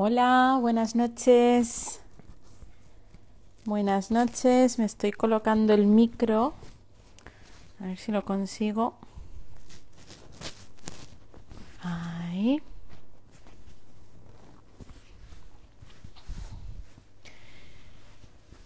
[0.00, 2.00] Hola, buenas noches.
[3.64, 6.54] Buenas noches, me estoy colocando el micro.
[7.80, 8.94] A ver si lo consigo.
[11.82, 12.62] Ahí.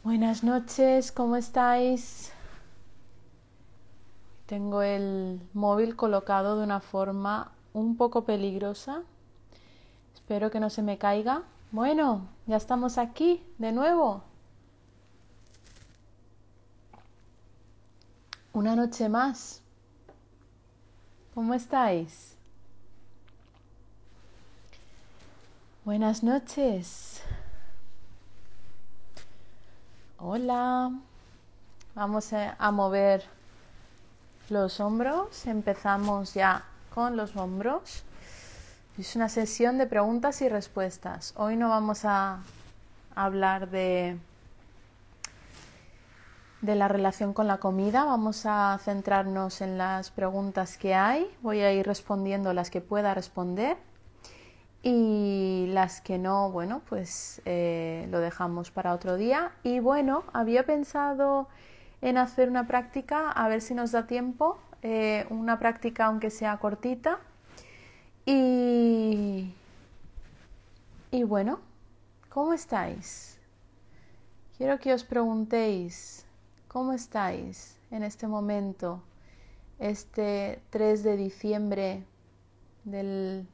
[0.05, 2.31] Buenas noches, ¿cómo estáis?
[4.45, 9.05] Tengo el móvil colocado de una forma un poco peligrosa.
[10.23, 11.43] Espero que no se me caiga.
[11.73, 14.23] Bueno, ya estamos aquí de nuevo.
[18.53, 19.63] Una noche más.
[21.35, 22.37] ¿Cómo estáis?
[25.85, 27.21] Buenas noches.
[30.19, 30.93] Hola.
[31.95, 33.25] Vamos a, mover
[34.49, 35.47] los hombros.
[35.47, 36.65] Empezamos ya
[36.95, 38.05] con los hombros.
[39.03, 41.35] Es una sesión de preguntas y respuestas.
[41.37, 42.39] Hoy no vamos a
[43.17, 44.17] hablar de,
[46.61, 48.05] de la relación con la comida.
[48.05, 51.29] Vamos a centrarnos en las preguntas que hay.
[51.43, 53.77] Voy a ir respondiendo las que pueda responder
[54.85, 59.51] y las que no, bueno, pues eh, lo dejamos para otro día.
[59.65, 61.49] Y bueno, había pensado
[62.03, 66.57] en hacer una práctica, a ver si nos da tiempo, eh, una práctica aunque sea
[66.59, 67.19] cortita.
[68.25, 69.53] Y,
[71.11, 71.61] y bueno,
[72.29, 73.39] ¿cómo estáis?
[74.57, 76.25] Quiero que os preguntéis,
[76.69, 79.03] ¿cómo estáis en este momento,
[79.79, 82.05] este 3 de diciembre
[82.85, 83.47] del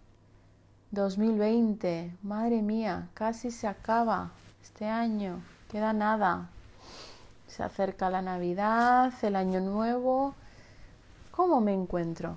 [0.91, 4.31] 2020, madre mía, casi se acaba
[4.63, 6.51] este año, queda nada.
[7.47, 10.35] Se acerca la Navidad, el Año Nuevo.
[11.31, 12.37] ¿Cómo me encuentro?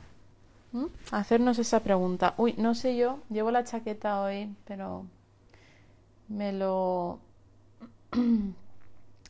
[0.71, 0.85] ¿Mm?
[1.11, 2.33] Hacernos esa pregunta.
[2.37, 5.05] Uy, no sé yo, llevo la chaqueta hoy, pero
[6.27, 7.19] me lo...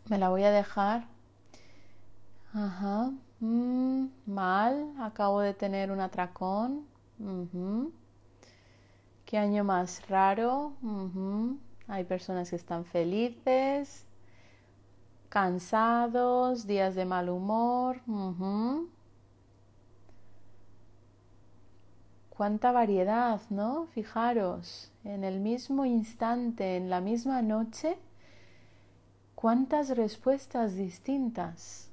[0.09, 1.07] me la voy a dejar.
[2.53, 3.11] Ajá.
[3.39, 6.85] Mm, mal, acabo de tener un atracón.
[9.25, 10.73] Qué año más raro.
[11.87, 14.05] Hay personas que están felices,
[15.29, 18.01] cansados, días de mal humor.
[22.41, 23.85] Cuánta variedad, ¿no?
[23.93, 27.99] Fijaros, en el mismo instante, en la misma noche,
[29.35, 31.91] cuántas respuestas distintas.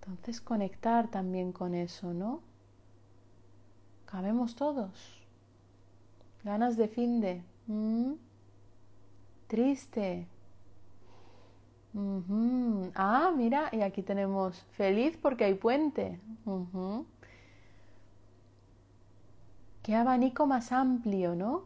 [0.00, 2.40] Entonces conectar también con eso, ¿no?
[4.06, 5.22] Cabemos todos.
[6.42, 7.40] Ganas de fin de.
[9.46, 10.26] Triste.
[12.96, 16.18] Ah, mira, y aquí tenemos feliz porque hay puente.
[19.82, 21.64] Qué abanico más amplio, ¿no?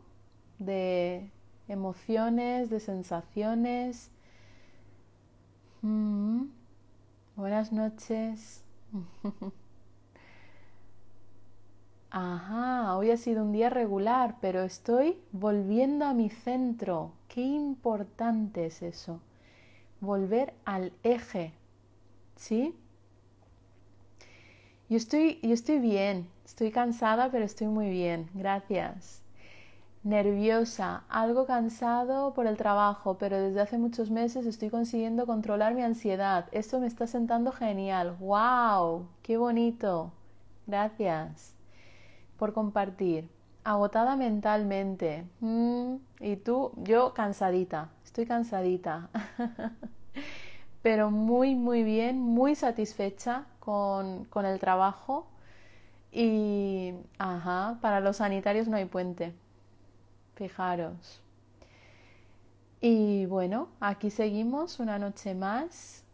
[0.59, 1.31] De
[1.69, 4.11] emociones, de sensaciones.
[5.83, 6.47] Mm.
[7.37, 8.65] Buenas noches.
[12.11, 17.13] Ajá, hoy ha sido un día regular, pero estoy volviendo a mi centro.
[17.29, 19.21] Qué importante es eso.
[20.01, 21.53] Volver al eje.
[22.37, 22.75] ¿Sí?
[24.89, 28.31] Yo estoy, yo estoy bien, estoy cansada, pero estoy muy bien.
[28.35, 29.21] Gracias.
[30.05, 35.83] Nerviosa, algo cansado por el trabajo, pero desde hace muchos meses estoy consiguiendo controlar mi
[35.83, 36.47] ansiedad.
[36.53, 38.17] Esto me está sentando genial.
[38.21, 39.09] ¡Wow!
[39.23, 40.13] ¡Qué bonito!
[40.69, 41.55] Gracias
[42.39, 43.29] por compartir.
[43.65, 45.25] Agotada mentalmente.
[45.41, 49.11] Mm, y tú, yo cansadita, estoy cansadita.
[50.83, 55.27] Pero muy, muy bien, muy satisfecha con, el trabajo.
[56.13, 59.35] Y, para los sanitarios no hay puente.
[60.37, 61.21] Fijaros.
[62.81, 66.05] Y bueno, aquí seguimos una noche más.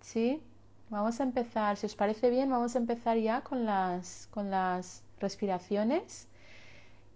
[0.00, 0.42] ¿Sí?
[0.88, 5.02] Vamos a empezar, si os parece bien, vamos a empezar ya con las, con las
[5.20, 6.28] respiraciones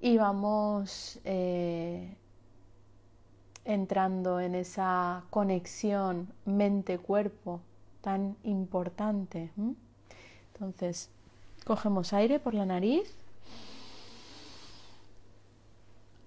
[0.01, 2.17] y vamos eh,
[3.65, 7.61] entrando en esa conexión mente-cuerpo
[8.01, 9.51] tan importante.
[10.57, 11.11] Entonces,
[11.65, 13.15] cogemos aire por la nariz.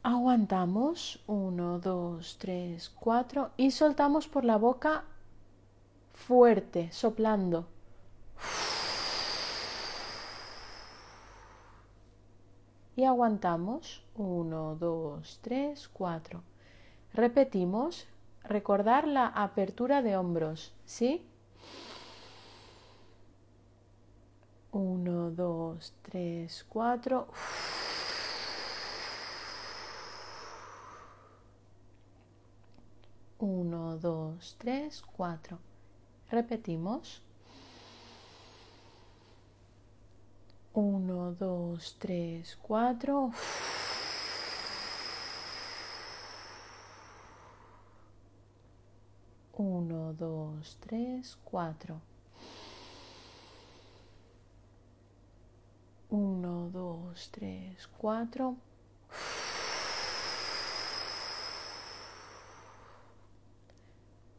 [0.03, 5.03] Aguantamos 1, 2, 3, 4 y soltamos por la boca
[6.13, 7.67] fuerte, soplando.
[12.99, 16.43] y aguantamos 1, 2, 3, 4.
[17.13, 18.07] Repetimos,
[18.43, 21.25] recordar la apertura de hombros, ¿sí?
[24.71, 27.27] 1, 2, 3, 4.
[33.39, 35.59] 1, 2, 3, 4.
[36.29, 37.21] Repetimos.
[40.73, 43.31] 1, 2, 3, 4.
[49.59, 51.99] Uno, dos, tres, cuatro.
[56.11, 58.55] Uno, dos, tres, cuatro.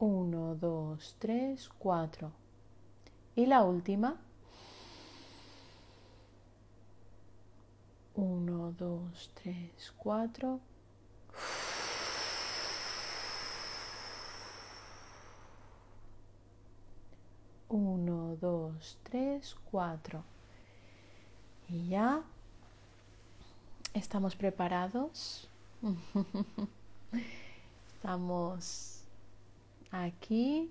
[0.01, 2.33] Uno, dos, tres, cuatro.
[3.37, 4.17] Y la última.
[8.17, 10.59] Uno, dos, tres, cuatro.
[17.69, 20.25] Uno, dos, tres, cuatro.
[21.73, 22.23] Y ya
[23.95, 25.49] estamos preparados.
[27.95, 29.05] estamos
[29.93, 30.71] aquí.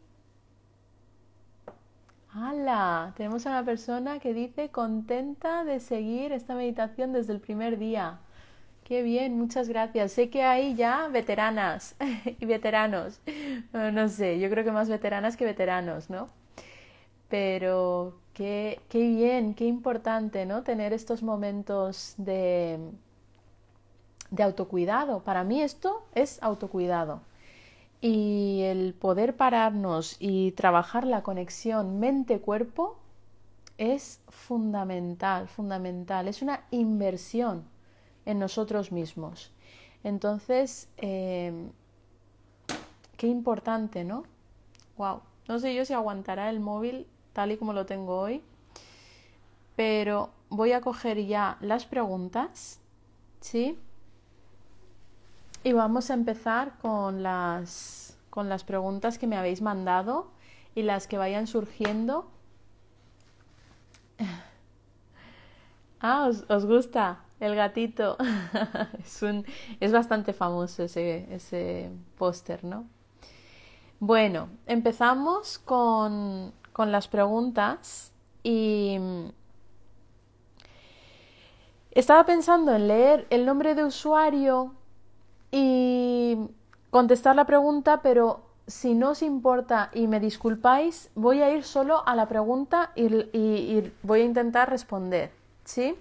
[2.32, 3.14] ¡Hala!
[3.16, 8.20] Tenemos a una persona que dice contenta de seguir esta meditación desde el primer día.
[8.84, 10.12] Qué bien, muchas gracias.
[10.12, 11.96] Sé que hay ya veteranas
[12.40, 13.22] y veteranos.
[13.72, 16.30] No, sé, yo creo que más veteranas que veteranos, ¿no?
[17.30, 20.64] Pero qué, bien, qué importante, ¿no?
[20.64, 22.80] Tener estos momentos de,
[24.32, 25.24] de autocuidado.
[25.24, 27.22] Para mí esto es autocuidado.
[28.02, 32.98] Y el poder pararnos y trabajar la conexión mente-cuerpo
[33.78, 36.28] es fundamental, fundamental.
[36.28, 37.66] Es una inversión
[38.26, 39.52] en nosotros mismos.
[40.04, 41.72] Entonces, em,
[43.18, 44.24] qué importante, ¿no?
[44.98, 45.22] Wow.
[45.48, 48.44] No sé yo si aguantará el móvil tal y como lo tengo hoy,
[49.76, 52.80] pero voy a coger ya las preguntas,
[53.40, 53.78] ¿sí?
[55.64, 60.32] Y vamos a empezar con las, con las preguntas que me habéis mandado
[60.76, 62.30] y las que vayan surgiendo.
[66.02, 68.18] Ah, ¿os, gusta el gatito?
[69.00, 69.46] es, un,
[69.82, 72.88] es bastante famoso ese, ese póster, ¿no?
[74.00, 78.98] Bueno, empezamos con, con las preguntas y
[81.92, 84.72] estaba pensando en leer el nombre de usuario
[85.52, 86.38] y
[86.90, 92.02] contestar la pregunta, pero si no os importa y me disculpáis, voy a ir solo
[92.08, 95.32] a la pregunta y, voy a intentar responder,
[95.66, 95.98] ¿sí?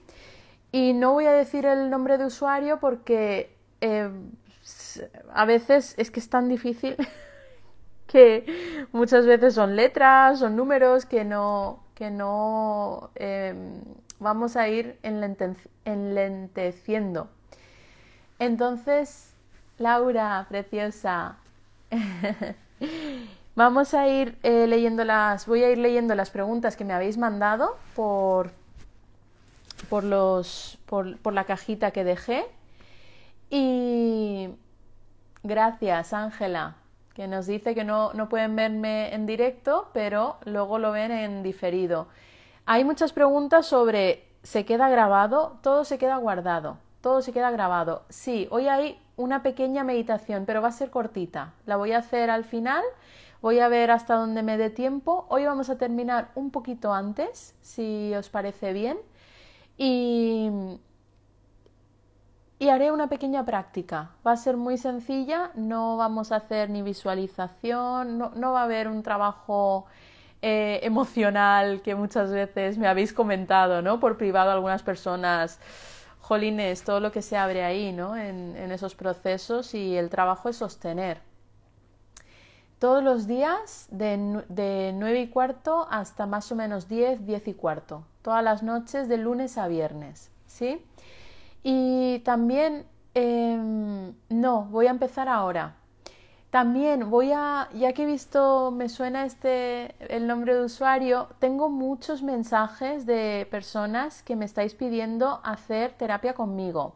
[0.70, 4.08] Y no voy a decir el nombre de usuario porque eh,
[5.34, 6.94] a veces es que es tan difícil
[8.12, 13.82] que muchas veces son letras, son números que no, que no em,
[14.18, 14.98] vamos a ir
[15.84, 17.28] enlenteciendo.
[18.38, 19.34] Entonces,
[19.78, 21.36] Laura, preciosa.
[23.56, 27.18] Vamos a ir eh, leyendo las, voy a ir leyendo las preguntas que me habéis
[27.18, 28.52] mandado por,
[29.88, 32.46] por, los, por, por la cajita que dejé.
[33.50, 34.50] Y
[35.42, 36.76] gracias, Ángela,
[37.18, 41.42] que nos dice que no, no pueden verme en directo, pero luego lo ven en
[41.42, 42.06] diferido.
[42.64, 45.58] Hay muchas preguntas sobre ¿se queda grabado?
[45.60, 48.04] Todo se queda guardado, todo se queda grabado.
[48.08, 51.54] Sí, hoy hay una pequeña meditación, pero va a ser cortita.
[51.66, 52.84] La voy a hacer al final.
[53.42, 55.26] Voy a ver hasta dónde me dé tiempo.
[55.28, 58.96] Hoy vamos a terminar un poquito antes, si os parece bien.
[59.76, 60.52] Y,
[62.58, 64.10] y haré una pequeña práctica.
[64.26, 68.88] Va a ser muy sencilla, no vamos a hacer ni visualización, no, va a haber
[68.88, 69.86] un trabajo
[70.42, 74.00] eh, emocional que muchas veces me habéis comentado, ¿no?
[74.00, 75.60] Por privado algunas personas
[76.20, 78.16] jolines, todo lo que se abre ahí, ¿no?
[78.16, 81.20] En, esos procesos y el trabajo es sostener.
[82.78, 87.54] Todos los días de, de 9 y cuarto hasta más o menos 10, 10 y
[87.54, 88.04] cuarto.
[88.22, 90.84] Todas las noches de lunes a viernes, ¿sí?
[91.62, 95.76] Y también, em, no, voy a empezar ahora.
[96.50, 101.68] También voy a, ya que he visto, me suena este el nombre de usuario, tengo
[101.68, 106.94] muchos mensajes de personas que me estáis pidiendo hacer terapia conmigo.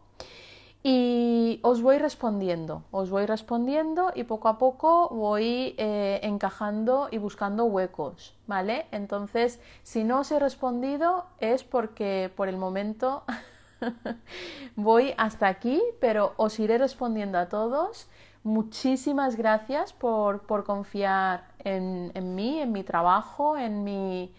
[0.85, 7.19] Y os voy respondiendo, os voy respondiendo y poco a poco voy eh, encajando y
[7.19, 8.87] buscando huecos, ¿vale?
[8.91, 13.23] Entonces, si no os he respondido es porque por el momento
[14.77, 18.09] voy hasta aquí, pero os iré respondiendo a todos
[18.45, 24.35] Muchísimas gracias por, confiar en, mí, en mi trabajo, en mi,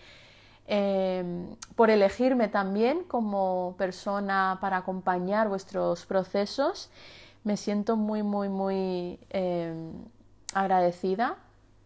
[0.68, 6.90] em, por elegirme también como persona para acompañar vuestros procesos.
[7.46, 9.94] Me siento muy, muy, muy em,
[10.54, 11.38] agradecida,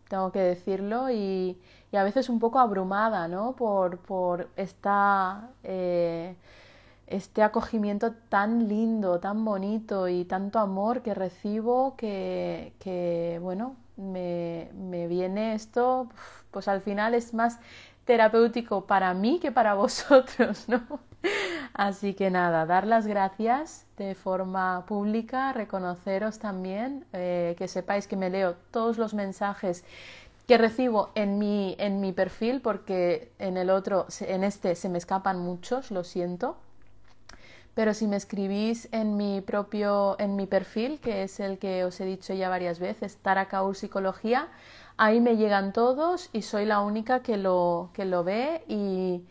[0.10, 1.60] tengo que decirlo, y,
[1.94, 3.54] a veces un poco abrumada, ¿no?
[3.54, 6.36] Por, por esta, eh,
[7.08, 14.70] este acogimiento tan lindo, tan bonito y tanto amor que recibo que, que bueno, me,
[14.76, 16.10] me, viene esto,
[16.52, 17.60] pues al final es más
[18.06, 20.82] terapéutico para mí que para vosotros, ¿no?
[21.74, 28.16] Así que nada, dar las gracias de forma pública, reconoceros también, eh, que sepáis que
[28.16, 29.84] me leo todos los mensajes
[30.48, 34.98] que recibo en mi, en mi perfil, porque en el otro, en este se me
[34.98, 36.58] escapan muchos, lo siento.
[37.77, 42.01] Pero si me escribís en mi propio, en mi perfil, que es el que os
[42.01, 44.48] he dicho ya varias veces, Tarakaur Psicología,
[44.98, 49.22] ahí me llegan todos y soy la única que lo, que lo ve y,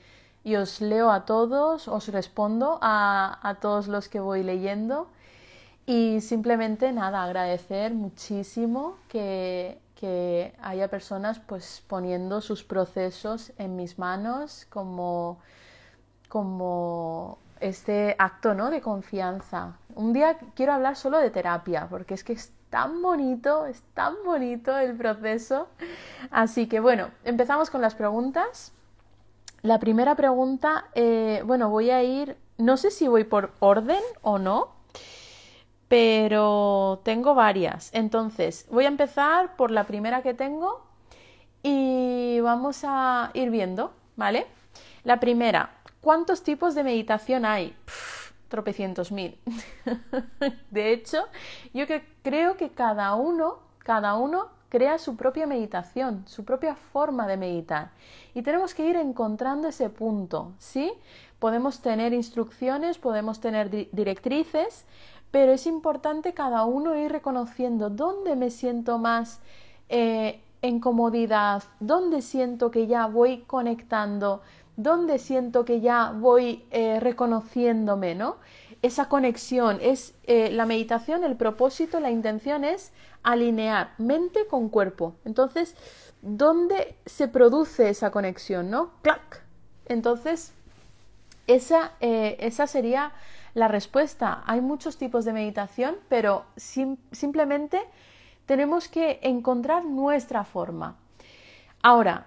[0.45, 5.09] y os leo a todos, os respondo a, a todos los que voy leyendo.
[5.85, 13.99] Y simplemente nada, agradecer muchísimo que, que haya personas pues poniendo sus procesos en mis
[13.99, 15.41] manos como,
[16.29, 18.71] como este acto ¿no?
[18.71, 19.79] de confianza.
[19.95, 24.15] Un día quiero hablar solo de terapia, porque es que es tan bonito, es tan
[24.25, 25.69] bonito el proceso.
[26.31, 28.73] Así que bueno, empezamos con las preguntas.
[29.63, 34.39] La primera pregunta, eh, bueno, voy a ir, no sé si voy por orden o
[34.39, 34.69] no,
[35.89, 37.91] pero tengo varias.
[37.93, 40.85] Entonces, voy a empezar por la primera que tengo
[41.63, 44.47] y vamos a ir viendo, ¿vale?
[45.05, 45.71] La primera,
[46.07, 47.75] ¿cuántos tipos de meditación hay?
[48.47, 49.37] tropecientos mil.
[50.71, 51.27] de hecho,
[51.75, 51.85] yo
[52.23, 57.91] creo que cada uno, cada uno crea su propia meditación, su propia forma de meditar.
[58.35, 60.93] Y tenemos que ir encontrando ese punto, ¿sí?
[61.41, 64.85] Podemos tener instrucciones, podemos tener directrices,
[65.33, 69.41] pero es importante cada uno ir reconociendo dónde me siento más
[69.89, 74.43] eh, en comodidad, dónde siento que ya voy conectando,
[74.77, 78.37] dónde siento que ya voy eh, reconociéndome, ¿no?
[78.83, 82.93] esa conexión, es eh, la meditación, el propósito, la intención es
[83.23, 85.15] alinear mente con cuerpo.
[85.25, 85.75] Entonces,
[86.23, 88.71] ¿dónde se produce esa conexión?
[88.71, 88.91] ¿No?
[89.03, 89.43] ¡Clac!
[89.87, 90.53] Entonces,
[91.47, 93.13] esa, eh, esa sería
[93.55, 94.43] la respuesta.
[94.47, 97.81] Hay muchos tipos de meditación, pero simplemente
[98.47, 100.97] tenemos que encontrar nuestra forma.
[101.83, 102.27] Ahora,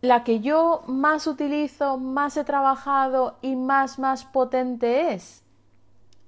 [0.00, 5.42] la que yo más utilizo, más he trabajado y más, más potente es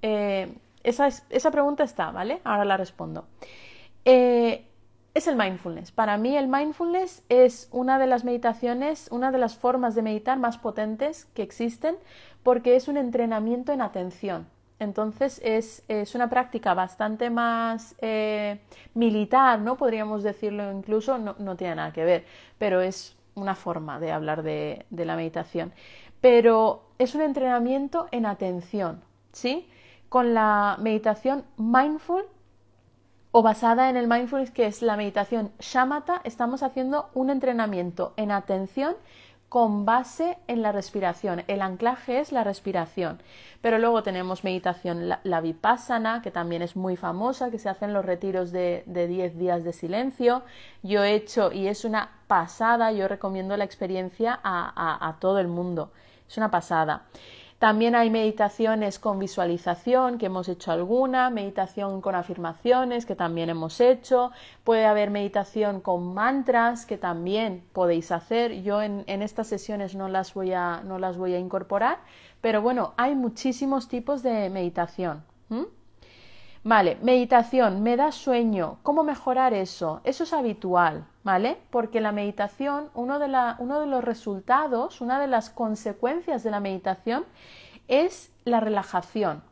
[0.02, 2.40] eh, esa, esa, pregunta está, ¿vale?
[2.44, 3.24] Ahora la respondo.
[4.04, 4.66] Eh,
[5.14, 5.92] es el mindfulness.
[5.92, 10.38] Para mí el mindfulness es una de las meditaciones, una de las formas de meditar
[10.38, 11.96] más potentes que existen
[12.42, 14.46] porque es un entrenamiento en atención.
[14.78, 18.60] Entonces es, es una práctica bastante más eh,
[18.94, 19.76] militar, ¿no?
[19.76, 22.24] Podríamos decirlo incluso, no, no, tiene nada que ver,
[22.58, 25.72] pero es una forma de hablar de, la meditación.
[26.20, 29.68] Pero es un entrenamiento en atención, ¿sí?
[30.08, 32.24] con la meditación mindful
[33.30, 38.30] o basada en el mindfulness, que es la meditación shamatha, estamos haciendo un entrenamiento en
[38.30, 38.94] atención
[39.52, 41.44] con base en la respiración.
[41.46, 43.20] El anclaje es la respiración.
[43.60, 48.02] Pero luego tenemos meditación, la, vipassana, que también es muy famosa, que se hacen los
[48.02, 50.42] retiros de, 10 días de silencio.
[50.82, 55.92] Yo he hecho, y es una pasada, yo recomiendo la experiencia a todo el mundo.
[56.26, 57.02] Es una pasada.
[57.62, 63.80] También hay meditaciones con visualización, que hemos hecho alguna, meditación con afirmaciones, que también hemos
[63.80, 64.32] hecho.
[64.64, 68.64] Puede haber meditación con mantras, que también podéis hacer.
[68.64, 71.98] Yo en, estas sesiones no las, voy a, no las voy a incorporar,
[72.40, 75.22] pero bueno, hay muchísimos tipos de meditación.
[76.64, 78.78] Vale, meditación, me da sueño.
[78.84, 80.00] ¿Cómo mejorar eso?
[80.04, 81.58] Eso es habitual, ¿vale?
[81.70, 86.52] Porque la meditación, uno de, la, uno de los resultados, una de las consecuencias de
[86.52, 87.24] la meditación
[87.88, 89.42] es la relajación,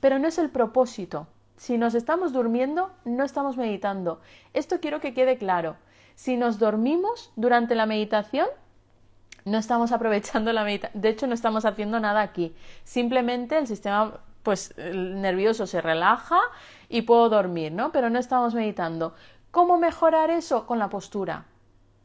[0.00, 1.28] pero no es el propósito.
[1.56, 4.20] Si nos estamos durmiendo, no estamos meditando.
[4.52, 5.76] Esto quiero que quede claro.
[6.16, 8.48] Si nos dormimos durante la meditación,
[9.44, 11.00] no estamos aprovechando la meditación.
[11.00, 12.56] De hecho, no estamos haciendo nada aquí.
[12.82, 16.38] Simplemente el sistema pues el nervioso se relaja
[16.88, 17.90] y puedo dormir, ¿no?
[17.90, 19.12] Pero no estamos meditando.
[19.50, 20.68] ¿Cómo mejorar eso?
[20.68, 21.46] Con la postura,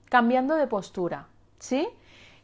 [0.10, 1.28] cambiando de postura,
[1.60, 1.88] ¿sí?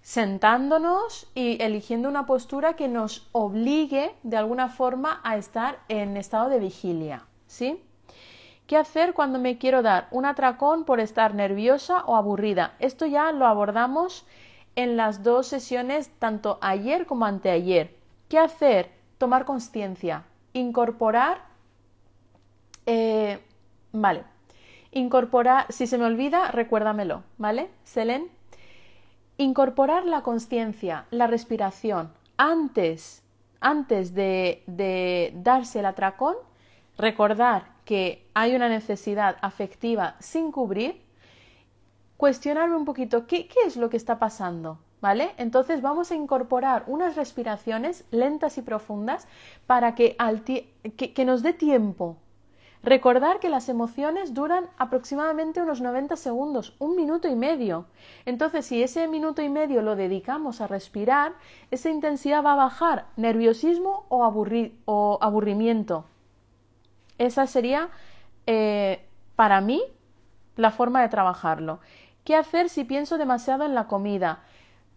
[0.03, 6.49] Sentándonos y eligiendo una postura que nos obligue de alguna forma a estar en estado
[6.49, 7.83] de vigilia, ¿sí?
[8.67, 12.75] ¿Qué hacer cuando me quiero dar un atracón por estar nerviosa o aburrida?
[12.77, 14.27] Esto ya lo abordamos
[14.75, 17.97] en las dos sesiones, tanto ayer como anteayer.
[18.29, 18.96] ¿Qué hacer?
[19.17, 21.41] Tomar conciencia, incorporar,
[22.85, 23.39] eh,
[23.91, 24.23] vale,
[24.91, 27.69] Incorporar, si se me olvida, recuérdamelo, ¿vale?
[27.83, 28.29] Selen.
[29.37, 33.23] Incorporar la conciencia, la respiración, antes,
[33.59, 36.35] antes de, de darse el atracón,
[36.97, 40.99] recordar que hay una necesidad afectiva sin cubrir,
[42.17, 45.31] cuestionarme un poquito qué, qué es lo que está pasando, ¿Vale?
[45.37, 49.27] Entonces vamos a incorporar unas respiraciones lentas y profundas
[49.67, 50.17] para que,
[50.95, 52.17] que, nos dé tiempo.
[52.81, 57.85] Recordar que las emociones duran aproximadamente unos 90 segundos, un minuto y medio.
[58.25, 61.33] Entonces, si ese minuto y medio lo dedicamos a respirar,
[61.69, 64.25] esa intensidad va a bajar nerviosismo o,
[64.85, 66.05] o aburrimiento.
[67.17, 67.89] Esa sería,
[68.45, 69.83] eh, para mí,
[70.55, 71.79] la forma de trabajarlo.
[72.23, 74.43] ¿Qué hacer si pienso demasiado en la comida?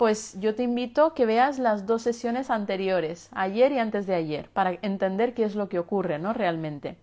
[0.00, 4.49] Pues yo te invito que veas las dos sesiones anteriores, ayer y antes de ayer,
[4.49, 6.33] para entender qué es lo que ocurre, ¿no?
[6.33, 6.97] Realmente.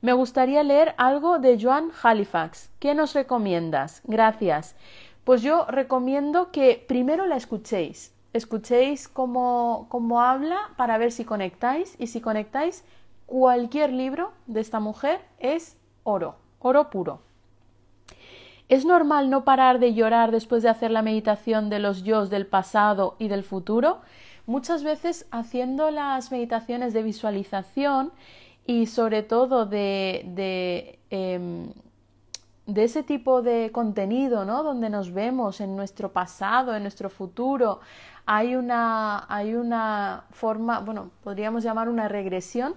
[0.00, 2.70] Me gustaría leer algo de Joan Halifax.
[2.78, 4.00] ¿Qué nos recomiendas?
[4.04, 4.74] Gracias.
[5.22, 8.14] Pues yo recomiendo que primero la escuchéis.
[8.32, 12.84] Escuchéis cómo, cómo habla para ver si conectáis y si conectáis,
[13.26, 17.20] cualquier libro de esta mujer es oro, oro puro.
[18.70, 22.46] ¿Es normal no parar de llorar después de hacer la meditación de los yo del
[22.46, 23.98] pasado y del futuro?
[24.46, 28.12] Muchas veces haciendo las meditaciones de visualización
[28.64, 31.72] y sobre todo de, de, em,
[32.66, 34.62] de ese tipo de contenido, ¿no?
[34.62, 37.80] Donde nos vemos en nuestro pasado, en nuestro futuro,
[38.24, 42.76] hay una, hay una forma, bueno, podríamos llamar una regresión,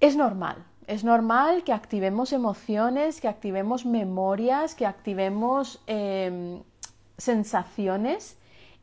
[0.00, 6.62] es normal, es normal que activemos emociones, que activemos memorias, que activemos em,
[7.18, 8.38] sensaciones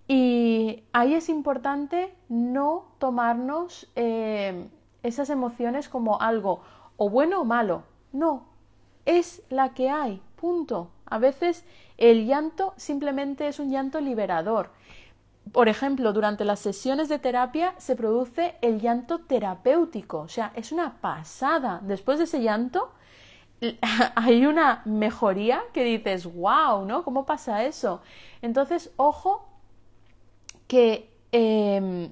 [0.08, 4.70] y ahí es importante no tomarnos em,
[5.02, 6.62] esas emociones como algo
[6.98, 7.84] o bueno o malo.
[8.12, 8.44] No,
[9.06, 10.90] es la que hay, punto.
[11.06, 11.66] A veces
[11.98, 14.72] el llanto simplemente es un llanto liberador
[15.54, 20.72] por ejemplo, durante las sesiones de terapia se produce el llanto terapéutico, o sea, es
[20.72, 21.80] una pasada.
[21.84, 22.92] Después de ese llanto
[24.16, 27.04] hay una mejoría que dices, wow, ¿no?
[27.04, 28.02] ¿Cómo pasa eso?
[28.42, 29.48] Entonces, ojo
[30.68, 32.12] que em,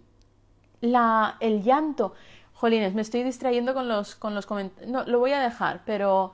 [0.82, 2.13] el llanto,
[2.54, 6.34] jolines, me estoy distrayendo con los, con los comentarios, no, lo voy a dejar, pero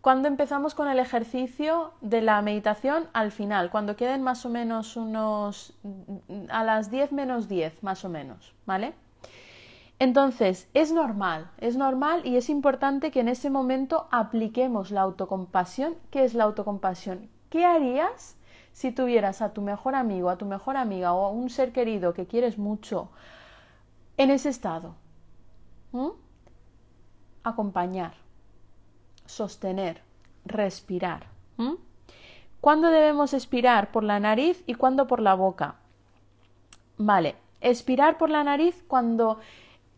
[0.00, 4.96] cuando empezamos con el ejercicio de la meditación al final, cuando queden más o menos
[4.96, 5.74] unos
[6.48, 8.94] a las 10 menos 10 más o menos, ¿vale?
[9.98, 15.94] Entonces, es normal, es normal y es importante que en ese momento apliquemos la autocompasión.
[16.10, 17.28] ¿Qué es la autocompasión?
[17.50, 18.38] ¿Qué harías
[18.72, 22.14] si tuvieras a tu mejor amigo, a tu mejor amiga o a un ser querido
[22.14, 23.10] que quieres mucho
[24.16, 24.94] en ese estado?
[25.92, 26.08] ¿Mm?
[27.44, 28.14] Acompañar
[29.30, 30.02] sostener,
[30.44, 31.26] respirar.
[32.60, 33.90] ¿Cuándo debemos expirar?
[33.90, 35.76] Por la nariz y cuándo por la boca.
[36.98, 39.38] Vale, expirar por la nariz cuando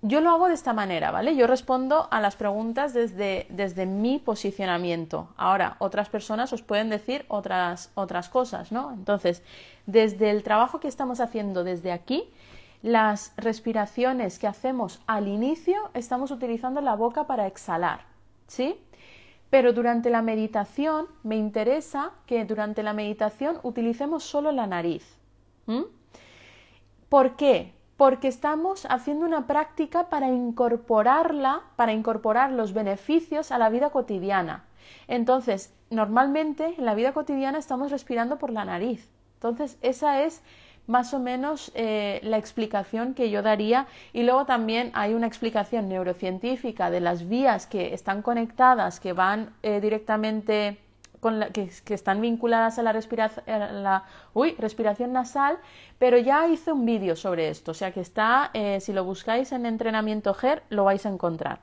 [0.02, 1.36] yo lo hago de esta manera, ¿vale?
[1.36, 5.28] Yo respondo a las preguntas desde, desde mi posicionamiento.
[5.36, 8.92] Ahora, otras personas os pueden decir otras, otras cosas, ¿no?
[8.92, 9.42] Entonces,
[9.86, 12.28] desde el trabajo que estamos haciendo desde aquí,
[12.82, 18.00] las respiraciones que hacemos al inicio, estamos utilizando la boca para exhalar,
[18.48, 18.76] ¿sí?
[19.52, 25.18] Pero durante la meditación me interesa que durante la meditación utilicemos solo la nariz.
[27.10, 27.74] ¿Por qué?
[27.98, 34.64] Porque estamos haciendo una práctica para incorporarla, para incorporar los beneficios a la vida cotidiana.
[35.06, 39.10] Entonces, normalmente en la vida cotidiana estamos respirando por la nariz.
[39.34, 40.42] Entonces, esa es
[40.86, 45.88] más o menos eh, la explicación que yo daría y luego también hay una explicación
[45.88, 50.78] neurocientífica de las vías que están conectadas, que van eh, directamente
[51.20, 52.92] con la, que, están vinculadas a la,
[54.58, 55.56] respiración nasal,
[56.00, 59.52] pero ya hice un vídeo sobre esto, o sea que está, eh, si lo buscáis
[59.52, 61.60] en entrenamiento GER, lo vais a encontrar.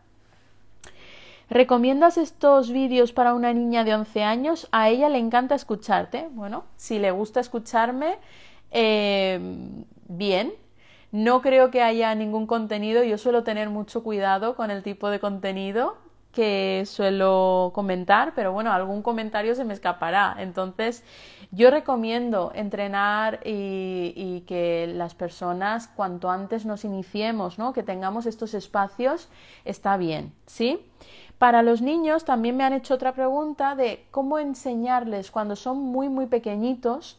[1.50, 4.70] ¿Recomiendas estos vídeos para una niña de 11 años?
[4.72, 6.30] A ella le encanta escucharte.
[6.32, 8.18] Bueno, si le gusta escucharme,
[8.72, 10.54] Em, bien.
[11.12, 13.04] No creo que haya ningún contenido.
[13.04, 15.98] Yo suelo tener mucho cuidado con el tipo de contenido
[16.32, 20.36] que suelo comentar, pero bueno, algún comentario se me escapará.
[20.38, 21.04] Entonces,
[21.52, 27.74] yo recomiendo entrenar y, y, que las personas cuanto antes nos iniciemos, ¿no?
[27.74, 29.28] Que tengamos estos espacios,
[29.66, 30.86] está bien, ¿sí?
[31.40, 36.10] Para los niños también me han hecho otra pregunta de cómo enseñarles cuando son muy,
[36.10, 37.18] muy pequeñitos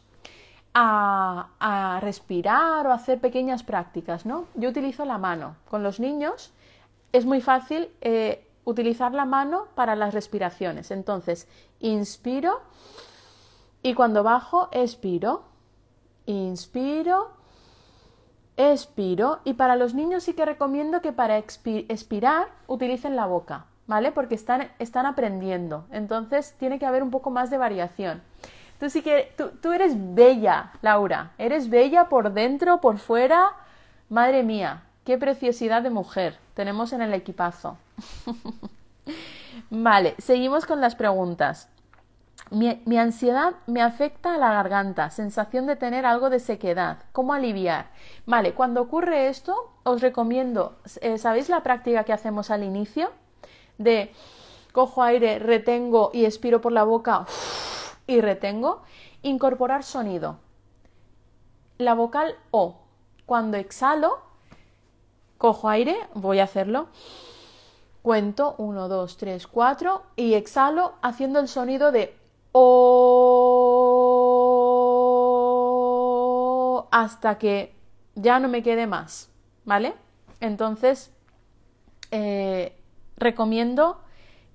[0.73, 4.45] a, respirar o hacer pequeñas prácticas, ¿no?
[4.55, 5.55] Yo utilizo la mano.
[5.69, 6.53] Con los niños
[7.11, 10.91] es muy fácil eh, utilizar la mano para las respiraciones.
[10.91, 11.47] Entonces,
[11.79, 12.61] inspiro
[13.83, 15.43] y cuando bajo, expiro.
[16.25, 17.31] Inspiro,
[18.55, 19.39] expiro.
[19.43, 24.11] Y para los niños sí que recomiendo que para expirar utilicen la boca, ¿vale?
[24.11, 25.85] Porque están, están aprendiendo.
[25.91, 28.21] Entonces, tiene que haber un poco más de variación.
[28.81, 31.33] Tú sí que, tú, tú eres bella, Laura.
[31.37, 33.51] Eres bella por dentro, por fuera.
[34.09, 37.77] Madre mía, qué preciosidad de mujer tenemos en el equipazo.
[39.69, 41.69] vale, seguimos con las preguntas.
[42.49, 47.03] Mi, ansiedad me afecta a la garganta, sensación de tener algo de sequedad.
[47.11, 47.91] ¿Cómo aliviar?
[48.25, 53.11] Vale, cuando ocurre esto, os recomiendo, eh, ¿sabéis la práctica que hacemos al inicio?
[53.77, 54.11] De
[54.73, 57.27] cojo aire, retengo y expiro por la boca
[58.13, 58.83] y retengo.
[59.21, 60.39] Incorporar sonido.
[61.77, 62.77] La vocal O.
[63.25, 64.19] Cuando exhalo,
[65.37, 66.89] cojo aire, voy a hacerlo
[68.01, 72.17] Cuento 1, 2, 3, 4 y exhalo haciendo el sonido de
[72.51, 72.71] O
[76.91, 77.75] hasta que
[78.15, 79.29] ya no me quede más,
[79.65, 79.93] ¿vale?
[80.39, 81.11] Entonces,
[82.09, 82.75] eh,
[83.17, 84.01] recomiendo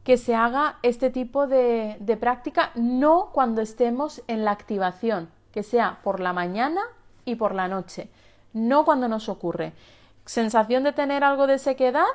[0.07, 5.64] que se haga este tipo de, de práctica no cuando estemos en la activación, que
[5.64, 6.81] sea por la mañana
[7.25, 8.09] y por la noche,
[8.53, 9.73] no cuando nos ocurre.
[10.25, 12.07] Sensación de tener algo de sequedad,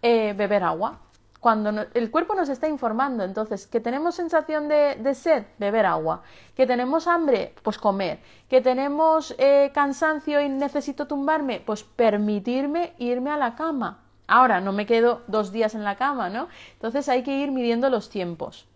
[0.00, 1.00] eh, beber agua.
[1.38, 6.22] Cuando el cuerpo nos está informando, entonces, que tenemos sensación de, sed, beber agua.
[6.56, 8.20] Que tenemos hambre, pues comer.
[8.48, 14.03] Que tenemos eh, cansancio y necesito tumbarme, pues permitirme irme a la cama.
[14.26, 16.48] Ahora, no me quedo dos días en la cama, ¿no?
[16.74, 18.66] Entonces hay que ir midiendo los tiempos.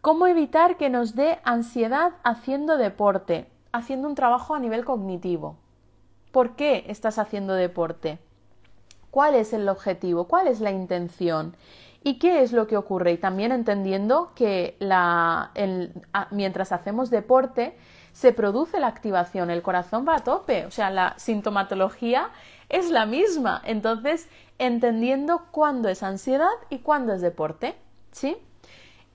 [0.00, 5.56] ¿Cómo evitar que nos dé ansiedad haciendo deporte, haciendo un trabajo a nivel cognitivo?
[6.30, 8.18] ¿Por qué estás haciendo deporte?
[9.10, 11.56] cuál es el objetivo, cuál es la intención
[12.04, 13.12] y qué es lo que ocurre.
[13.12, 14.76] Y también entendiendo que
[16.30, 17.76] mientras hacemos deporte
[18.12, 22.30] se produce la activación, el corazón va a tope, o sea, la sintomatología
[22.68, 23.60] es la misma.
[23.64, 24.28] Entonces,
[24.58, 27.76] entendiendo cuándo es ansiedad y cuándo es deporte,
[28.12, 28.36] ¿sí?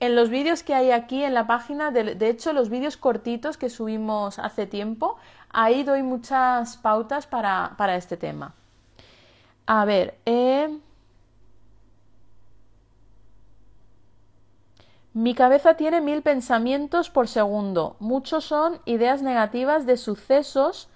[0.00, 3.70] En los vídeos que hay aquí en la página, de, hecho los vídeos cortitos que
[3.70, 5.16] subimos hace tiempo,
[5.50, 8.54] ahí doy muchas pautas para este tema.
[9.66, 10.78] A ver, eh...
[15.14, 17.94] Mi cabeza tiene mil pensamientos por segundo.
[18.00, 20.88] Muchos son ideas negativas de sucesos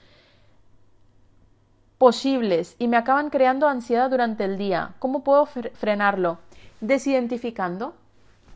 [1.99, 4.95] posibles y me acaban creando ansiedad durante el día.
[5.01, 6.39] ¿Cómo puedo frenarlo?
[6.81, 7.95] Desidentificando,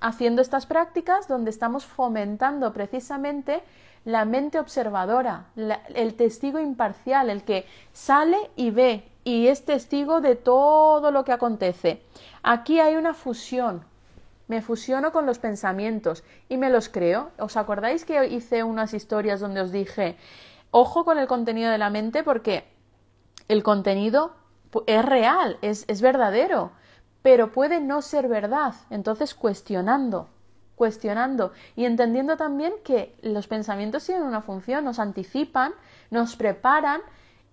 [0.01, 3.63] haciendo estas prácticas donde estamos fomentando precisamente
[4.05, 5.47] la mente observadora,
[5.95, 11.33] el testigo imparcial, el que sale y ve y es testigo de todo lo que
[11.33, 12.03] acontece.
[12.43, 13.85] Aquí hay una fusión.
[14.49, 17.31] Me fusiono con los pensamientos y me los creo.
[17.39, 20.17] ¿Os acordáis que hice unas historias donde os dije,
[20.73, 22.72] ojo con el contenido de la mente porque
[23.53, 24.33] el contenido
[24.87, 26.73] es real, es, es verdadero,
[27.23, 28.75] pero puede no ser verdad.
[28.91, 30.29] Entonces, cuestionando,
[30.77, 35.73] cuestionando y entendiendo también que los pensamientos tienen una función, nos anticipan,
[36.11, 37.01] nos preparan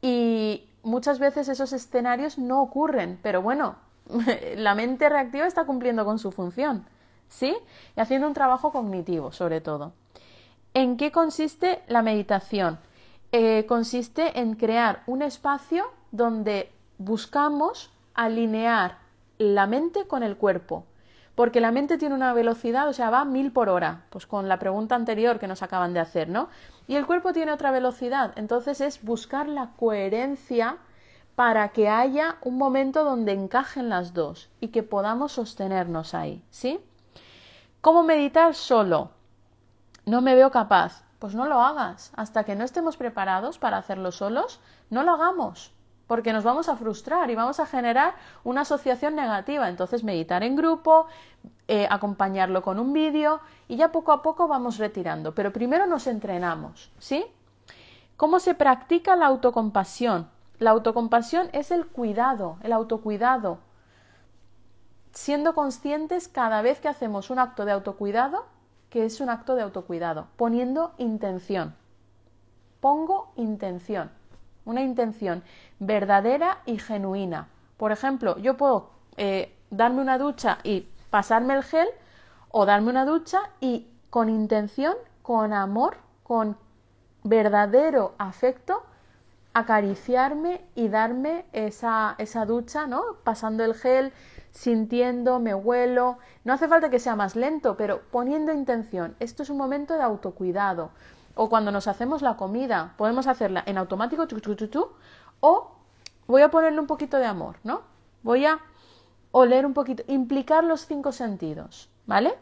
[0.01, 3.75] y, muchas veces esos escenarios no ocurren, pero bueno,
[4.55, 6.85] la mente reactiva está cumpliendo con su función,
[7.27, 7.55] ¿sí?
[7.95, 9.93] Y haciendo un trabajo cognitivo, sobre todo.
[10.73, 12.79] ¿En qué consiste la meditación?
[13.31, 18.97] Eh, consiste en crear un espacio donde buscamos alinear
[19.37, 20.85] la mente con el cuerpo,
[21.35, 24.57] porque la mente tiene una velocidad, o sea, va mil por hora, pues con la
[24.57, 26.49] pregunta anterior que nos acaban de hacer, ¿no?
[26.87, 30.77] Y el cuerpo tiene otra velocidad, entonces es buscar la coherencia
[31.35, 36.79] para que haya un momento donde encajen las dos y que podamos sostenernos ahí, ¿sí?
[37.79, 39.11] ¿Cómo meditar solo?
[40.05, 41.05] No me veo capaz.
[41.19, 42.11] Pues no lo hagas.
[42.15, 45.73] Hasta que no estemos preparados para hacerlo solos, no lo hagamos
[46.09, 49.69] porque nos vamos a frustrar y vamos a generar una asociación negativa.
[49.69, 51.05] Entonces, meditar en grupo,
[51.67, 55.35] eh, acompañarlo con un vídeo y ya poco a poco vamos retirando.
[55.35, 57.27] Pero primero nos entrenamos, ¿sí?
[58.17, 60.27] ¿Cómo se practica la autocompasión?
[60.57, 63.59] La autocompasión es el cuidado, el autocuidado.
[65.11, 68.47] Siendo conscientes cada vez que hacemos un acto de autocuidado,
[68.89, 71.75] que es un acto de autocuidado, poniendo intención.
[72.79, 74.11] Pongo intención
[74.69, 75.43] una intención
[75.79, 77.47] verdadera y genuina.
[77.77, 81.87] Por ejemplo, yo puedo eh, darme una ducha y pasarme el gel
[82.51, 86.57] o darme una ducha y con intención, con amor, con
[87.23, 88.83] verdadero afecto,
[89.53, 93.01] acariciarme y darme esa, esa ducha, ¿no?
[93.23, 94.13] Pasando el gel
[94.51, 96.17] sintiendo, me huelo.
[96.43, 99.15] No hace falta que sea más lento, pero poniendo intención.
[99.19, 100.91] Esto es un momento de autocuidado.
[101.35, 104.27] O cuando nos hacemos la comida, podemos hacerla en automático,
[105.41, 105.71] o
[106.27, 107.81] voy a ponerle un poquito de amor, ¿no?
[108.23, 108.59] Voy a
[109.31, 112.35] oler un poquito, implicar los cinco sentidos, ¿vale?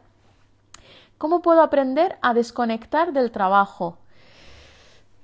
[1.17, 3.97] ¿Cómo puedo aprender a desconectar del trabajo?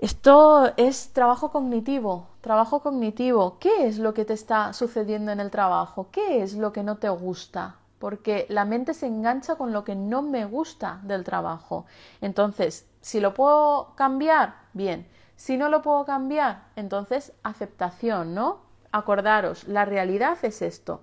[0.03, 3.57] Esto es trabajo cognitivo, trabajo cognitivo.
[3.57, 6.09] ¿Qué es lo que te está sucediendo en el trabajo?
[6.11, 7.77] ¿Qué es lo que no te gusta?
[7.99, 11.85] Porque la mente se engancha con lo que no me gusta del trabajo.
[12.19, 15.07] Entonces, si lo puedo cambiar, bien.
[15.37, 18.57] Si no lo puedo cambiar, entonces aceptación, ¿no?
[18.91, 20.99] Acordaros, la realidad es esto.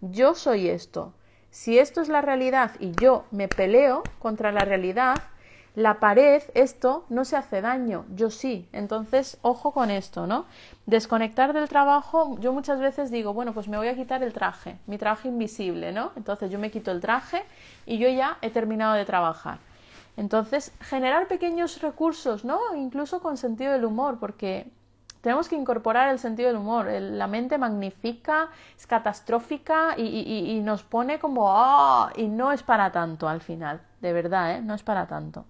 [0.00, 1.12] Yo soy esto.
[1.50, 5.18] Si esto es la realidad y yo me peleo contra la realidad,
[5.76, 8.68] la pared, esto, no se hace daño, yo sí.
[8.72, 10.46] Entonces, ojo con esto, ¿no?
[10.86, 14.78] Desconectar del trabajo, yo muchas veces digo, bueno, pues me voy a quitar el traje,
[14.86, 16.10] mi traje invisible, ¿no?
[16.16, 17.44] Entonces yo me quito el traje
[17.86, 19.58] y yo ya he terminado de trabajar.
[20.16, 22.58] Entonces, generar pequeños recursos, ¿no?
[22.76, 24.66] Incluso con sentido del humor, porque
[25.20, 26.86] tenemos que incorporar el sentido del humor.
[26.90, 32.12] La mente magnifica, es catastrófica y, nos pone como, ¡ah!
[32.16, 34.62] Y no es para tanto al final, de verdad, ¿eh?
[34.62, 35.44] No es para tanto.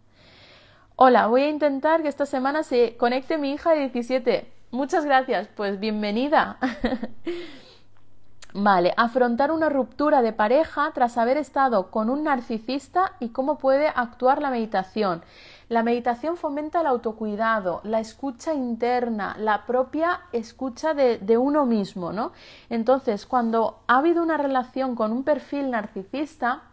[1.03, 4.53] Hola, voy a intentar que esta semana se conecte mi hija de 17.
[4.71, 6.59] Muchas gracias, pues bienvenida.
[8.53, 13.89] vale, afrontar una ruptura de pareja tras haber estado con un narcisista y cómo puede
[13.89, 15.23] actuar la meditación.
[15.71, 22.13] La meditación fomenta el autocuidado, la escucha interna, la propia escucha de, de, uno mismo,
[22.13, 22.33] ¿no?
[22.69, 26.65] Entonces, cuando ha habido una relación con un perfil narcisista,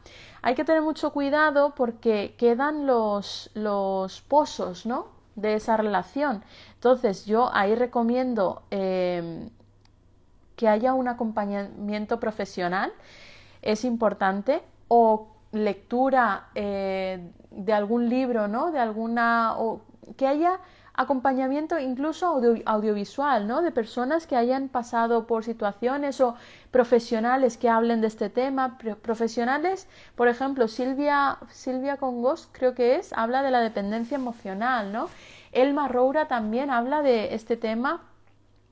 [0.48, 5.08] hay que tener mucho cuidado porque quedan los, los pozos, ¿no?
[5.36, 6.42] De esa relación.
[6.76, 9.50] Entonces, yo ahí recomiendo eh,
[10.56, 12.94] que haya un acompañamiento profesional,
[13.62, 18.72] es importante, o lectura eh, de algún libro, ¿no?
[18.72, 19.56] De alguna.
[19.58, 19.82] o
[20.16, 20.62] que haya
[20.98, 23.62] acompañamiento incluso audiovisual, ¿no?
[23.62, 26.36] De personas que hayan pasado por situaciones o
[26.72, 33.14] profesionales que hablen de este tema, profesionales, por ejemplo, Silvia, Silvia Congos, creo que es,
[33.14, 35.08] habla de la dependencia emocional, ¿no?
[35.52, 38.02] Elma Roura también habla de este tema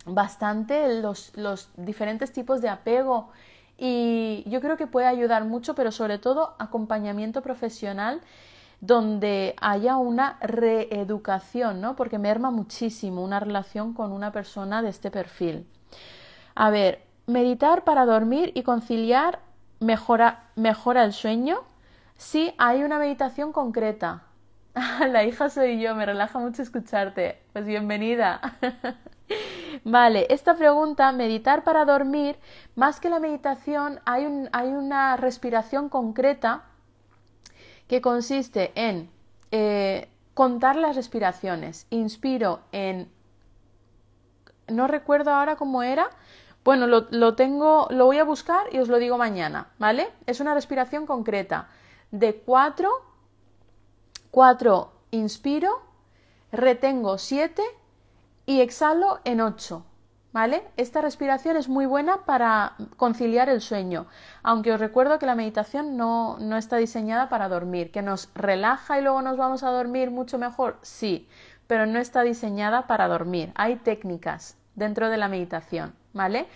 [0.06, 3.30] bastante, los, los diferentes tipos de apego
[3.78, 8.22] y yo creo que puede ayudar mucho, pero sobre todo acompañamiento profesional
[8.86, 11.96] donde haya una reeducación, ¿no?
[11.96, 15.68] Porque merma muchísimo una relación con una persona de este perfil.
[16.54, 19.40] A ver, meditar para dormir y conciliar
[19.80, 21.64] mejora, mejora el sueño.
[22.18, 24.24] Sí, hay una meditación concreta.
[25.10, 27.42] La hija soy yo, me relaja mucho escucharte.
[27.54, 28.42] Pues bienvenida.
[29.84, 32.38] Vale, esta pregunta, meditar para dormir,
[32.76, 36.64] más que la meditación, hay, un, hay una respiración concreta
[37.88, 39.10] que consiste en
[39.52, 41.88] eh, contar las respiraciones.
[41.90, 43.12] Inspiro en...
[44.68, 46.10] No recuerdo ahora cómo era.
[46.64, 50.10] Bueno, lo, lo tengo, lo voy a buscar y os lo digo mañana, ¿vale?
[50.26, 51.70] Es una respiración concreta
[52.12, 52.90] de 4,
[54.32, 55.82] 4 inspiro,
[56.52, 57.62] retengo 7
[58.46, 59.86] y exhalo en 8.
[60.36, 60.68] ¿Vale?
[60.76, 64.06] Esta respiración es muy buena para conciliar el sueño,
[64.44, 69.00] aunque os recuerdo que la meditación no, no, está diseñada para dormir, que nos relaja
[69.00, 71.30] y luego nos vamos a dormir mucho mejor, sí,
[71.68, 73.54] pero no está diseñada para dormir.
[73.56, 76.48] Hay técnicas dentro de la meditación, ¿vale?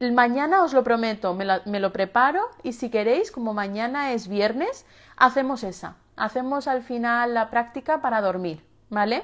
[0.00, 4.84] Mañana os lo prometo, me, me lo preparo y si queréis, como mañana es viernes,
[5.16, 9.22] hacemos esa, hacemos al final la práctica para dormir, ¿vale?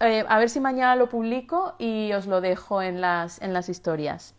[0.00, 3.68] Eh, a ver si mañana lo publico y os lo dejo en las, en las
[3.68, 4.34] historias.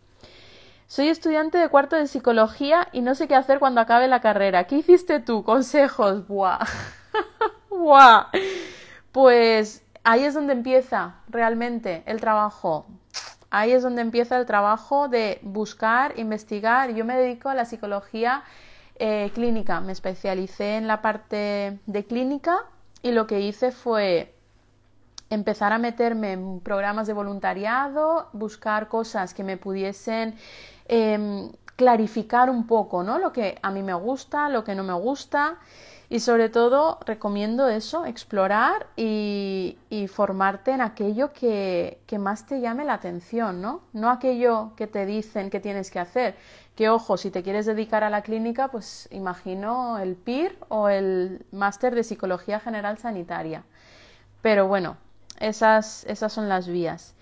[0.87, 4.65] Soy estudiante de cuarto de psicología y no sé qué hacer cuando acabe la carrera.
[4.65, 5.43] ¿Qué hiciste tú?
[5.43, 6.27] Consejos.
[6.27, 6.65] Buah.
[7.69, 8.27] Buah.
[9.11, 12.87] Pues ahí es donde empieza realmente el trabajo.
[13.51, 16.93] Ahí es donde empieza el trabajo de buscar, investigar.
[16.93, 18.43] Yo me dedico a la psicología
[18.95, 19.81] eh, clínica.
[19.81, 22.65] Me especialicé en la parte de clínica
[23.01, 24.33] y lo que hice fue
[25.29, 30.35] empezar a meterme en programas de voluntariado, buscar cosas que me pudiesen
[30.87, 33.19] em, clarificar un poco, ¿no?
[33.19, 35.57] Lo que a mí me gusta, lo que no me gusta.
[36.11, 39.77] Y sobre todo recomiendo eso, explorar y,
[40.11, 43.81] formarte en aquello que, que, más te llame la atención, ¿no?
[43.93, 46.35] No aquello que te dicen que tienes que hacer.
[46.75, 51.45] Que ojo, si te quieres dedicar a la clínica, pues imagino el PIR o el
[51.51, 53.63] máster de Psicología General Sanitaria.
[54.41, 54.97] Pero bueno,
[55.39, 57.15] esas, esas son las vías.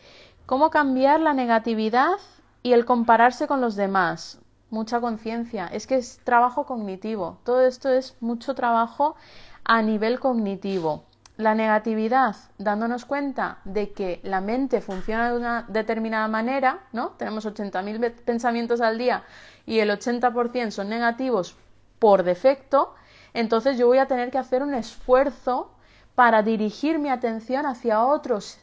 [0.45, 2.17] ¿Cómo cambiar la negatividad
[2.63, 4.39] y el compararse con los demás?
[4.69, 5.67] mucha conciencia.
[5.67, 7.39] Es que es trabajo cognitivo.
[7.43, 9.15] Todo esto es mucho trabajo
[9.63, 11.03] a nivel cognitivo.
[11.38, 17.10] La negatividad, dándonos cuenta de que la mente funciona de una determinada manera, ¿no?
[17.12, 19.23] Tenemos 80.000 pensamientos al día
[19.65, 21.56] y el 80% son negativos
[21.99, 22.95] por defecto,
[23.34, 25.71] entonces yo voy a tener que hacer un esfuerzo
[26.17, 28.58] para dirigir mi atención hacia otros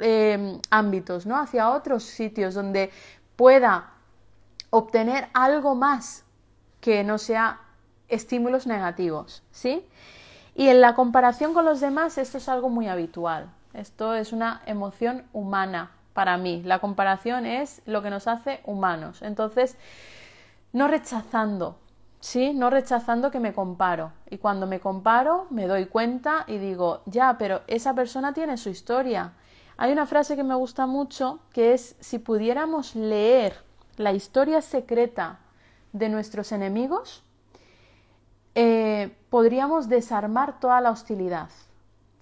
[0.00, 1.38] eh, ámbitos, ¿no?
[1.38, 2.90] Hacia otros sitios donde
[3.36, 3.92] pueda
[4.70, 6.24] obtener algo más
[6.80, 7.60] que no sea
[8.08, 9.86] estímulos negativos, ¿sí?
[10.56, 13.52] Y en la comparación con los demás esto es algo muy habitual.
[13.72, 16.64] Esto es una emoción humana para mí.
[16.64, 19.22] La comparación es lo que nos hace humanos.
[19.22, 19.76] Entonces,
[20.72, 21.78] no rechazando,
[22.26, 22.52] ¿sí?
[22.52, 24.10] No rechazando que me comparo.
[24.28, 28.68] Y cuando me comparo, me doy cuenta y digo, ya, pero esa persona tiene su
[28.68, 29.34] historia.
[29.76, 33.62] Hay una frase que me gusta mucho que es, si pudiéramos leer
[33.96, 35.38] la historia secreta
[35.92, 37.22] de nuestros enemigos,
[38.56, 41.50] eh, podríamos desarmar toda la hostilidad.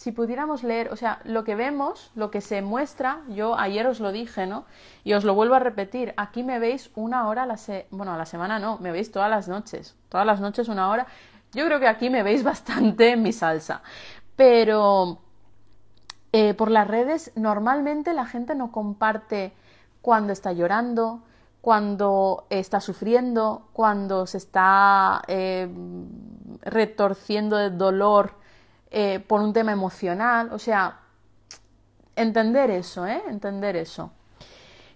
[0.05, 4.01] Si pudiéramos leer, o sea, lo que vemos, lo que se muestra, yo ayer os
[4.01, 4.67] lo dije, ¿no?
[5.03, 7.57] Y os lo vuelvo a repetir, aquí me veis una hora a la
[7.91, 11.07] bueno, a la semana no, me veis todas las noches, todas las noches una hora.
[11.55, 13.81] Yo creo que aquí me veis bastante en mi salsa,
[14.37, 15.21] pero
[16.35, 19.55] eh, por las redes normalmente la gente no comparte
[20.03, 21.23] cuando está llorando,
[21.63, 25.67] cuando está sufriendo, cuando se está eh,
[26.61, 28.44] retorciendo de dolor
[28.97, 30.51] eh, por un tema emocional.
[30.53, 31.01] O sea,
[32.15, 33.21] entender eso, ¿eh?
[33.29, 34.13] Entender eso.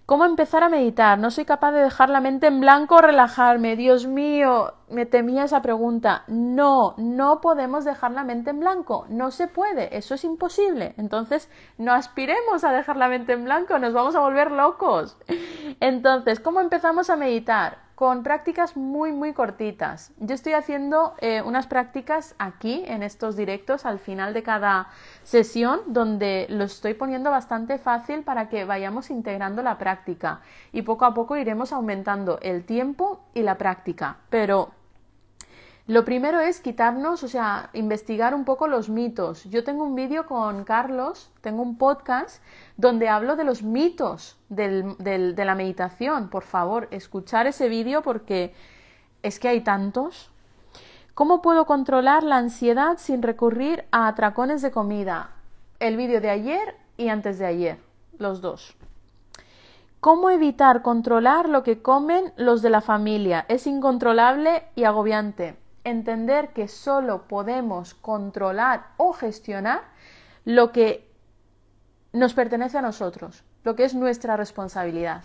[0.06, 1.18] ¿Cómo empezar a meditar?
[1.18, 3.74] No soy capaz de dejar la mente en blanco o relajarme.
[3.74, 6.24] Dios mío, me temía esa pregunta.
[6.26, 9.06] No, no podemos dejar la mente en blanco.
[9.08, 9.96] No se puede.
[9.96, 10.94] Eso es imposible.
[10.96, 13.78] Entonces, no aspiremos a dejar la mente en blanco.
[13.78, 15.16] Nos vamos a volver locos.
[15.80, 17.88] Entonces, ¿cómo empezamos a meditar?
[17.98, 20.12] con prácticas muy muy cortitas.
[20.18, 24.86] Yo estoy haciendo eh, unas prácticas aquí en estos directos al final de cada
[25.24, 31.06] sesión donde lo estoy poniendo bastante fácil para que vayamos integrando la práctica y poco
[31.06, 34.18] a poco iremos aumentando el tiempo y la práctica.
[34.30, 34.70] Pero
[35.88, 39.44] lo primero es quitarnos, o sea, investigar un poco los mitos.
[39.44, 42.42] Yo tengo un vídeo con Carlos, tengo un podcast
[42.76, 46.28] donde hablo de los mitos de la meditación.
[46.28, 48.52] Por favor, escuchar ese vídeo porque
[49.22, 50.30] es que hay tantos.
[51.14, 55.30] ¿Cómo puedo controlar la ansiedad sin recurrir a atracones de comida?
[55.80, 57.78] El vídeo de ayer y antes de ayer,
[58.18, 58.76] los dos.
[60.00, 63.46] ¿Cómo evitar controlar lo que comen los de la familia?
[63.48, 65.56] Es incontrolable y agobiante
[65.90, 69.82] entender que solo podemos controlar o gestionar
[70.44, 71.08] lo que
[72.12, 75.24] nos pertenece a nosotros, lo que es nuestra responsabilidad.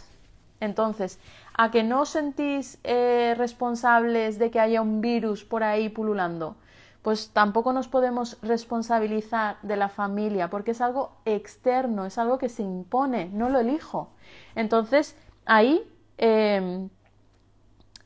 [0.60, 1.20] Entonces,
[1.58, 6.56] ¿a que no os sentís eh, responsables de que haya un virus por ahí pululando?
[7.02, 12.48] Pues tampoco nos podemos responsabilizar de la familia, porque es algo externo, es algo que
[12.48, 14.12] se impone, no lo elijo.
[14.56, 15.84] Entonces, ahí
[16.18, 16.88] eh,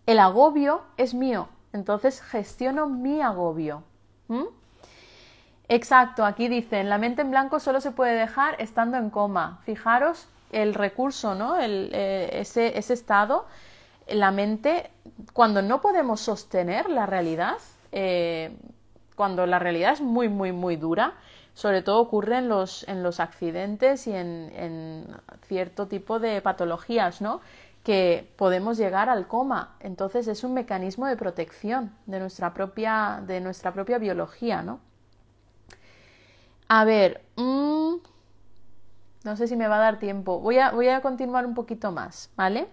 [0.07, 3.83] el agobio es mío, entonces gestiono mi agobio.
[5.69, 9.59] Exacto, aquí dicen, la mente en blanco solo se puede dejar estando en coma.
[9.65, 11.57] Fijaros el recurso, ¿no?
[11.59, 13.45] Eh, ese, estado,
[14.07, 14.89] la mente,
[15.33, 17.57] cuando no podemos sostener la realidad,
[17.91, 18.55] eh,
[19.15, 21.15] cuando la realidad es muy, muy, muy dura,
[21.53, 25.07] sobre todo ocurre en los, en los accidentes y en, en
[25.47, 27.41] cierto tipo de patologías, ¿no?
[27.87, 29.77] Que podemos llegar al coma.
[29.79, 34.81] Entonces es un mecanismo de protección de nuestra propia, de nuestra propia biología, ¿no?
[36.67, 37.93] A ver, mm,
[39.23, 40.41] no sé si me va a dar tiempo.
[40.41, 42.67] Voy a, voy a continuar un poquito más, ¿vale?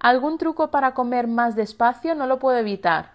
[0.00, 2.16] ¿Algún truco para comer más despacio?
[2.16, 3.12] No lo puedo evitar.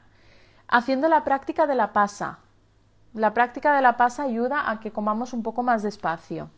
[0.69, 2.39] Haciendo la práctica de la pasa.
[3.13, 6.49] La práctica de la pasa ayuda a que comamos un poco más despacio.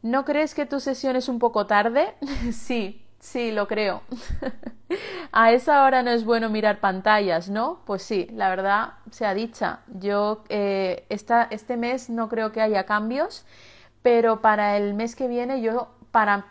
[0.00, 2.14] ¿No crees que tu sesión es un poco tarde?
[2.52, 4.02] sí, Sí, lo creo.
[5.32, 7.80] a esa hora no es bueno mirar pantallas, ¿no?
[7.84, 9.80] Pues sí, la verdad sea dicha.
[9.88, 13.44] Yo eh, este mes no creo que haya cambios,
[14.02, 16.46] pero para el mes que viene yo, para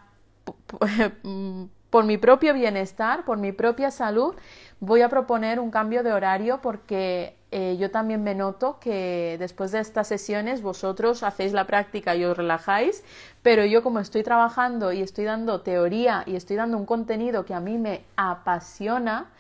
[1.89, 4.35] por mi propio bienestar, por mi propia salud,
[4.79, 9.71] voy a proponer un cambio de horario porque eh, yo también me noto que después
[9.71, 13.03] de estas sesiones vosotros hacéis la práctica y os relajáis,
[13.41, 17.53] pero yo como estoy trabajando y estoy dando teoría y estoy dando un contenido que
[17.53, 19.31] a mí me apasiona,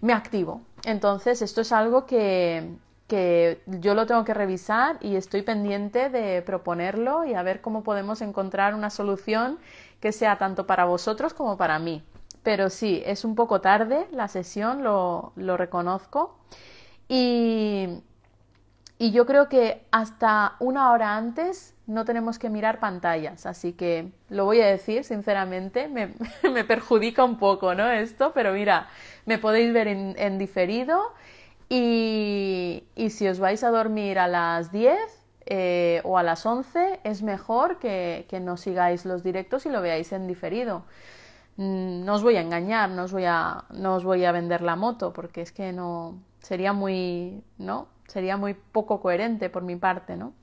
[0.00, 0.62] me activo.
[0.84, 2.74] Entonces esto es algo que,
[3.06, 7.82] que yo lo tengo que revisar y estoy pendiente de proponerlo y a ver cómo
[7.82, 9.58] podemos encontrar una solución
[10.00, 12.02] que sea tanto para vosotros como para mí.
[12.42, 16.34] pero sí, es un poco tarde la sesión, lo, lo reconozco.
[17.14, 18.02] Y,
[18.98, 24.46] yo creo que hasta una hora antes no tenemos que mirar pantallas, así que lo
[24.46, 26.08] voy a decir sinceramente, me,
[26.64, 27.90] perjudica un poco, ¿no?
[27.90, 28.88] Esto, pero mira,
[29.26, 31.12] me podéis ver en, diferido
[31.68, 34.96] y, y, si os vais a dormir a las 10
[35.44, 39.82] eh, o a las 11, es mejor que, que no sigáis los directos y lo
[39.82, 40.84] veáis en diferido.
[41.58, 44.62] Mm, no os voy a engañar, no os voy a, no os voy a vender
[44.62, 47.88] la moto, porque es que no sería muy, ¿no?
[48.06, 50.34] Sería muy poco coherente por mi parte, ¿no?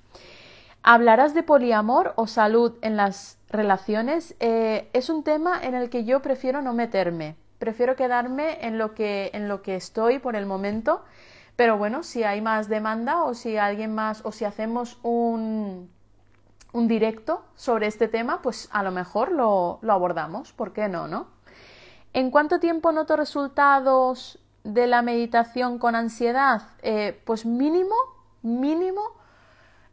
[0.82, 4.36] ¿Hablarás de poliamor o salud en las relaciones?
[4.39, 7.36] Eh, es un tema en el que yo prefiero no meterme.
[7.60, 11.04] Prefiero quedarme en lo que, en lo que estoy por el momento.
[11.58, 15.89] Pero bueno, si hay más demanda o si alguien más o si hacemos un,
[16.72, 20.54] un directo sobre este tema, pues a lo mejor lo, lo abordamos.
[20.54, 21.28] ¿Por qué no, no?
[22.14, 26.64] ¿En cuánto tiempo noto resultados de la meditación con ansiedad?
[26.82, 27.95] Eh, pues mínimo,
[28.41, 29.20] mínimo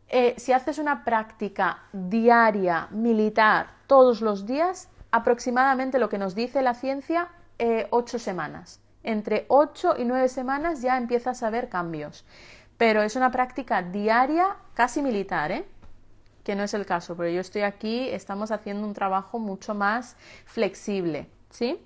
[0.09, 6.63] eh, si haces una práctica diaria, militar, todos los días, aproximadamente lo que nos dice
[6.63, 8.81] la ciencia, eh, ocho semanas.
[9.03, 12.25] Entre ocho y nueve semanas ya empiezas a ver cambios.
[12.77, 15.67] Pero es una práctica diaria, casi militar, ¿eh?
[16.45, 20.17] que no es el caso, pero yo estoy aquí, estamos haciendo un trabajo mucho más
[20.45, 21.81] flexible, ¿sí?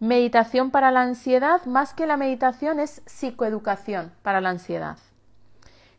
[0.00, 4.96] Meditación para la ansiedad, más que la meditación, es psicoeducación para la ansiedad.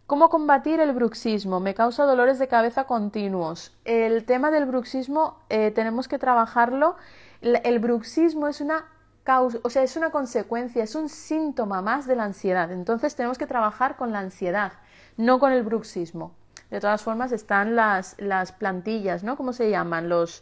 [0.07, 1.59] ¿Cómo combatir el bruxismo?
[1.59, 3.77] Me causa dolores de cabeza continuos.
[3.83, 6.95] El tema del bruxismo eh, tenemos que trabajarlo.
[7.41, 8.85] El bruxismo es una
[9.23, 12.71] causa, o sea, es una consecuencia, es un síntoma más de la ansiedad.
[12.71, 14.71] Entonces tenemos que trabajar con la ansiedad,
[15.17, 16.33] no con el bruxismo.
[16.71, 19.35] De todas formas están las, las plantillas, ¿no?
[19.35, 20.07] ¿Cómo se llaman?
[20.07, 20.41] Los,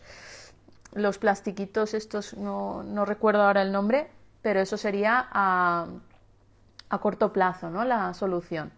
[0.97, 4.09] los plastiquitos estos, no, no recuerdo ahora el nombre,
[4.41, 5.87] pero eso sería a,
[6.89, 7.83] a corto plazo, ¿no?
[7.83, 8.71] La solución.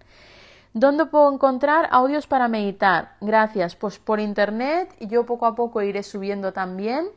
[0.73, 3.15] ¿Dónde puedo encontrar audios para meditar?
[3.21, 3.75] Gracias.
[3.75, 7.07] Pues por internet yo poco a poco iré subiendo también.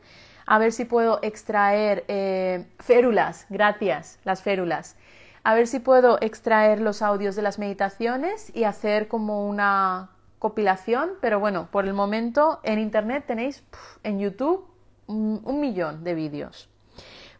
[0.47, 3.47] A ver si puedo extraer eh, férulas.
[3.51, 4.97] Gracias, las férulas.
[5.45, 11.11] A ver si puedo extraer los audios de las meditaciones y hacer como una compilación.
[11.21, 13.63] Pero bueno, por el momento en internet tenéis
[14.03, 14.72] en YouTube
[15.13, 16.69] un, millón de vídeos.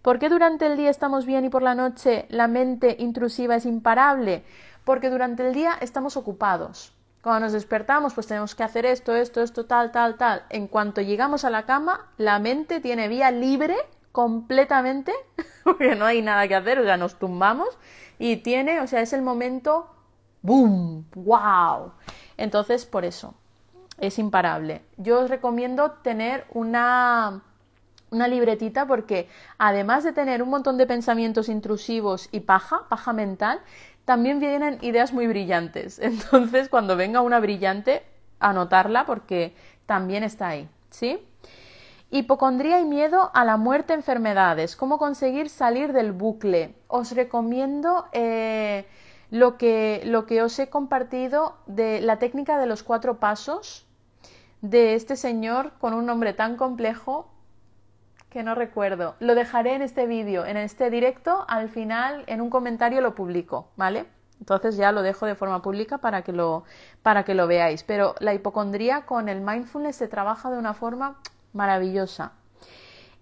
[0.03, 3.67] ¿Por qué durante el día estamos bien y por la noche la mente intrusiva es
[3.67, 4.45] imparable?
[4.85, 6.93] porque durante el día estamos ocupados.
[7.23, 10.45] Cuando nos despertamos, pues tenemos que hacer esto, esto, esto, tal, tal, tal.
[10.51, 13.77] En cuanto llegamos a la cama, la mente tiene vía libre
[14.11, 15.13] completamente,
[15.65, 17.69] porque no hay nada que hacer, o sea, nos tumbamos
[18.19, 19.89] y tiene, o sea, es el momento,
[20.43, 21.07] ¡boom!
[21.15, 21.93] ¡Wow!
[22.37, 23.35] Entonces, por eso,
[23.99, 24.83] es imparable.
[24.97, 27.43] Yo os recomiendo tener una,
[28.13, 33.61] una libretita porque además de tener un montón de pensamientos intrusivos y paja, paja mental,
[34.05, 35.99] también vienen ideas muy brillantes.
[36.03, 38.03] Entonces, cuando venga una brillante,
[38.39, 39.55] anotarla porque
[39.87, 41.27] también está ahí, ¿sí?
[42.11, 44.77] Hipocondría y miedo a la muerte, enfermedades.
[44.77, 46.75] ¿Cómo conseguir salir del bucle?
[46.89, 48.87] Os recomiendo eh,
[49.31, 53.87] lo, que, lo que os he compartido de la técnica de los cuatro pasos
[54.61, 57.32] de este señor con un nombre tan complejo
[58.33, 59.15] que no recuerdo.
[59.21, 63.69] Lo dejaré en este vídeo, en este directo, al final en un comentario lo publico,
[63.77, 64.07] ¿vale?
[64.41, 66.65] Entonces ya lo dejo de forma pública para que lo,
[67.03, 67.83] para que lo veáis.
[67.83, 71.19] Pero la hipocondría con el mindfulness se trabaja de una forma
[71.53, 72.33] maravillosa.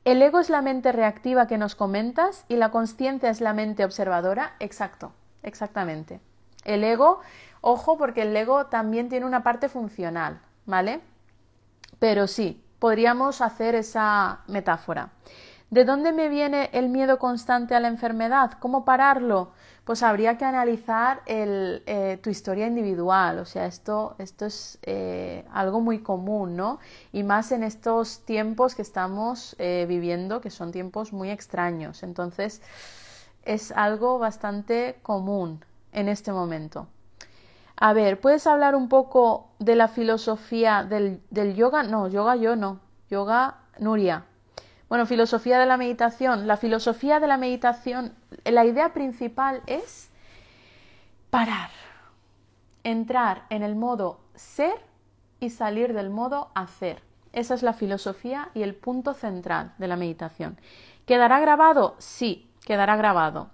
[0.05, 3.85] El ego es la mente reactiva que nos comentas y la consciencia es la mente
[3.85, 4.55] observadora.
[4.61, 6.21] Exacto, exactamente.
[6.65, 7.19] El ego,
[7.61, 11.01] ojo, porque el ego también tiene una parte funcional, ¿vale?
[11.99, 15.11] Pero sí, podríamos hacer esa metáfora.
[15.71, 18.55] ¿De dónde me viene el miedo constante a la enfermedad?
[18.59, 19.53] ¿Cómo pararlo?
[19.85, 23.39] Pues habría que analizar eh, tu historia individual.
[23.39, 26.81] O sea, esto, esto es eh, algo muy común, ¿no?
[27.13, 32.03] Y más en estos tiempos que estamos eh, viviendo, que son tiempos muy extraños.
[32.03, 32.63] Entonces,
[33.45, 36.89] es algo bastante común en este momento.
[37.83, 41.23] A ver, ¿puedes hablar un poco de la filosofía del,
[41.55, 41.83] yoga?
[41.83, 42.79] No, yoga yo no.
[43.09, 44.27] Yoga Nuria.
[44.91, 46.47] Bueno, filosofía de la meditación.
[46.47, 48.15] La filosofía de la meditación,
[48.45, 50.11] la idea principal es
[51.31, 51.71] parar,
[52.85, 54.75] entrar en el modo ser
[55.41, 57.03] y salir del modo hacer.
[57.33, 60.61] Esa es la filosofía y el punto central de la meditación.
[61.07, 61.95] ¿Quedará grabado?
[61.97, 63.49] Sí, quedará grabado.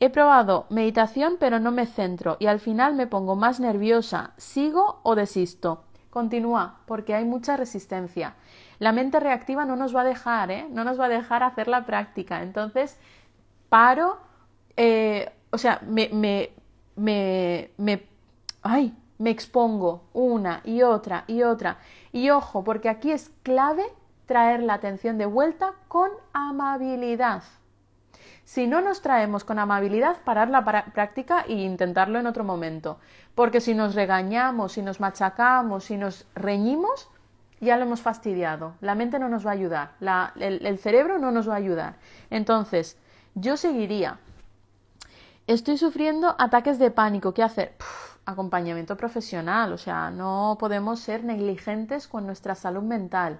[0.00, 4.32] He probado meditación pero no me centro y al final me pongo más nerviosa.
[4.36, 5.84] ¿Sigo o desisto?
[6.10, 8.34] continúa, porque hay mucha resistencia.
[8.78, 10.66] La mente reactiva no nos va a dejar, ¿eh?
[10.70, 12.42] No nos va a dejar hacer la práctica.
[12.42, 12.98] Entonces,
[13.68, 14.18] paro,
[14.76, 16.50] eh, o sea, me, me,
[16.96, 18.02] me, me,
[18.62, 21.78] ay, me expongo una y otra y otra.
[22.12, 23.84] Y ojo, porque aquí es clave
[24.26, 27.42] traer la atención de vuelta con amabilidad.
[28.50, 32.98] Si no nos traemos con amabilidad, parar la práctica e intentarlo en otro momento.
[33.36, 37.08] Porque si nos regañamos, si nos machacamos, si nos reñimos,
[37.60, 38.74] ya lo hemos fastidiado.
[38.80, 39.92] La mente no nos va a ayudar,
[40.34, 41.94] el, cerebro no nos va a ayudar.
[42.28, 42.98] Entonces,
[43.36, 44.18] yo seguiría.
[45.46, 47.32] Estoy sufriendo ataques de pánico.
[47.32, 47.76] ¿Qué hacer?
[48.24, 49.72] acompañamiento profesional.
[49.72, 53.38] O sea, no podemos ser negligentes con nuestra salud mental.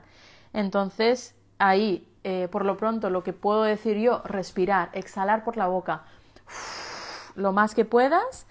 [0.52, 5.66] Entonces, ahí eh, por lo pronto lo que puedo decir yo, respirar, exhalar por la
[5.66, 6.02] boca
[7.36, 8.46] lo más que puedas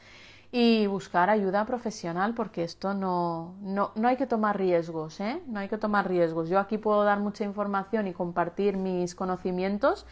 [0.51, 5.41] y buscar ayuda profesional porque esto no, no, no hay que tomar riesgos, ¿eh?
[5.47, 6.49] No hay que tomar riesgos.
[6.49, 10.07] Yo aquí puedo dar mucha información y compartir mis conocimientos,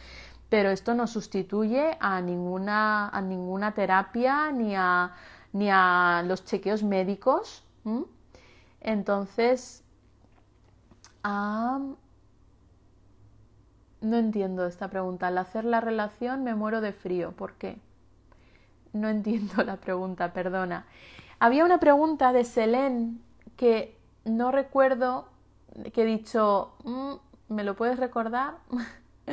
[0.48, 5.12] pero esto no sustituye a ninguna, a ninguna terapia ni a,
[5.52, 7.64] ni a los chequeos médicos.
[8.80, 9.82] Entonces,
[14.00, 15.28] no entiendo esta pregunta.
[15.28, 17.32] Al hacer la relación me muero de frío.
[17.32, 17.78] ¿Por qué?
[18.92, 20.86] No entiendo la pregunta, perdona.
[21.40, 23.18] Había una pregunta de Selene
[23.56, 25.28] que no recuerdo,
[25.92, 28.56] que he dicho, mm, ¿me lo puedes recordar?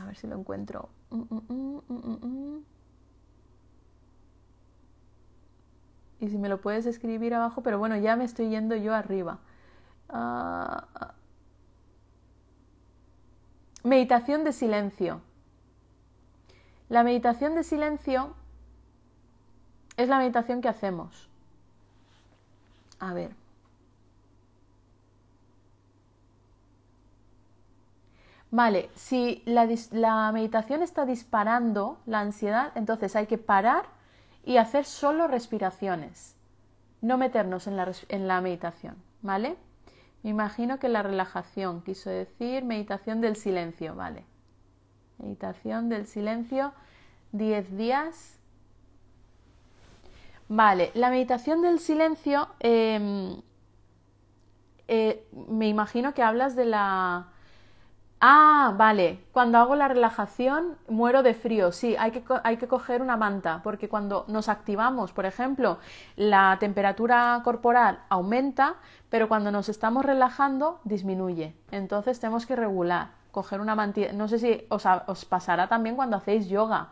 [0.00, 0.88] A ver si lo encuentro.
[1.10, 2.58] Mm, mm,
[6.20, 9.38] y si me lo puedes escribir abajo, pero bueno, ya me estoy yendo yo arriba.
[10.08, 11.14] Ah.
[13.86, 15.20] Meditación de silencio.
[16.88, 18.34] La meditación de silencio
[19.96, 21.28] es la meditación que hacemos.
[22.98, 23.30] A ver.
[28.50, 33.84] Vale, si la, meditación está disparando la ansiedad, entonces hay que parar
[34.44, 36.34] y hacer solo respiraciones,
[37.02, 39.56] no meternos en la, en la meditación, ¿vale?
[40.26, 44.24] Me imagino que la relajación, quiso decir meditación del silencio, vale.
[45.18, 46.72] Meditación del silencio,
[47.30, 48.36] 10 días.
[50.48, 53.40] Vale, la meditación del silencio, em,
[54.88, 57.28] eh, me imagino que hablas de la
[58.28, 59.24] Ah, vale.
[59.30, 61.70] Cuando hago la relajación muero de frío.
[61.70, 65.78] Sí, hay que, hay que coger una manta, porque cuando nos activamos, por ejemplo,
[66.16, 68.74] la temperatura corporal aumenta,
[69.10, 71.54] pero cuando nos estamos relajando disminuye.
[71.70, 74.12] Entonces tenemos que regular, coger una mantilla.
[74.12, 76.88] No sé si os, os pasará también cuando hacéis yoga.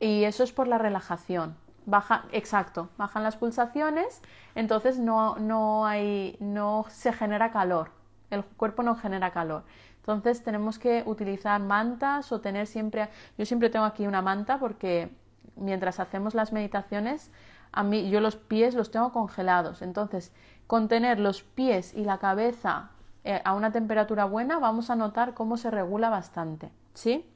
[0.00, 1.56] Y eso es por la relajación.
[1.86, 4.20] Baja, exacto, bajan las pulsaciones,
[4.54, 7.90] entonces no, no, hay, no se genera calor.
[8.30, 9.64] El cuerpo no genera calor.
[10.08, 15.10] Entonces tenemos que utilizar mantas o tener siempre, yo siempre tengo aquí una manta porque
[15.54, 17.30] mientras hacemos las meditaciones,
[17.72, 19.82] a mí yo los pies los tengo congelados.
[19.82, 20.32] Entonces,
[20.66, 22.88] con tener los pies y la cabeza
[23.22, 27.30] eh, a una temperatura buena, vamos a notar cómo se regula bastante, ¿sí?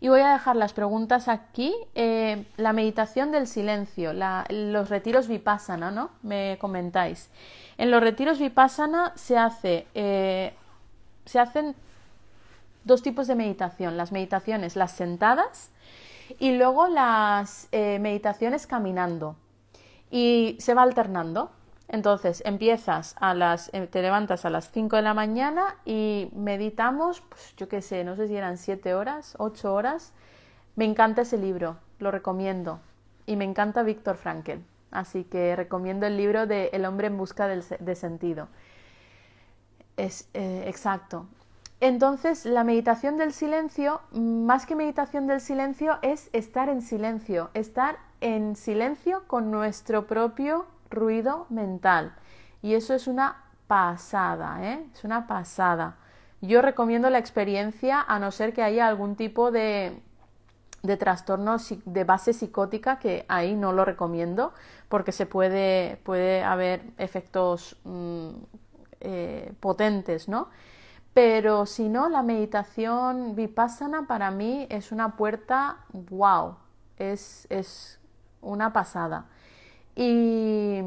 [0.00, 1.74] Y voy a dejar las preguntas aquí.
[1.94, 4.14] Eh, la meditación del silencio,
[4.48, 6.08] los retiros vipassana, ¿no?
[6.22, 7.30] Me comentáis.
[7.76, 10.54] En los retiros vipassana se hace eh,
[11.30, 11.76] se hacen
[12.82, 15.70] dos tipos de meditación, las meditaciones, las sentadas
[16.40, 19.36] y luego las eh, meditaciones caminando.
[20.10, 21.52] Y se va alternando.
[21.86, 27.20] Entonces empiezas a las, eh, te levantas a las 5 de la mañana y meditamos,
[27.20, 30.12] pues yo qué sé, no sé si eran 7 horas, 8 horas.
[30.74, 32.80] Me encanta ese libro, lo recomiendo.
[33.26, 34.58] Y me encanta Víctor Frankl.
[34.90, 38.48] Así que recomiendo el libro de El hombre en busca de sentido.
[40.00, 41.26] Eh, exacto.
[41.80, 47.98] Entonces, la meditación del silencio, más que meditación del silencio, es estar en silencio, estar
[48.20, 52.14] en silencio con nuestro propio ruido mental.
[52.62, 54.84] Y eso es una pasada, ¿eh?
[54.92, 55.96] Es una pasada.
[56.42, 59.98] Yo recomiendo la experiencia a no ser que haya algún tipo de,
[60.82, 64.52] de trastorno de base psicótica, que ahí no lo recomiendo,
[64.88, 68.30] porque se puede, puede haber efectos mm,
[69.00, 70.48] eh, potentes, ¿no?
[71.14, 76.56] Pero si no, la meditación vipassana para mí es una puerta, wow,
[76.98, 77.98] es, es
[78.40, 79.26] una pasada.
[79.96, 80.80] Y,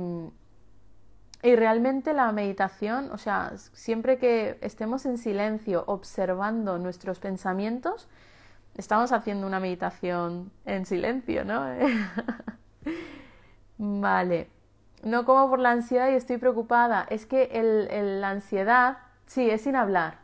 [1.44, 8.08] y realmente la meditación, o sea, siempre que estemos en silencio observando nuestros pensamientos,
[8.78, 11.66] estamos haciendo una meditación en silencio, ¿no?
[13.78, 14.53] vale.
[15.04, 17.06] No como por la ansiedad y estoy preocupada.
[17.10, 20.20] Es que el, la ansiedad, sí, es sin hablar.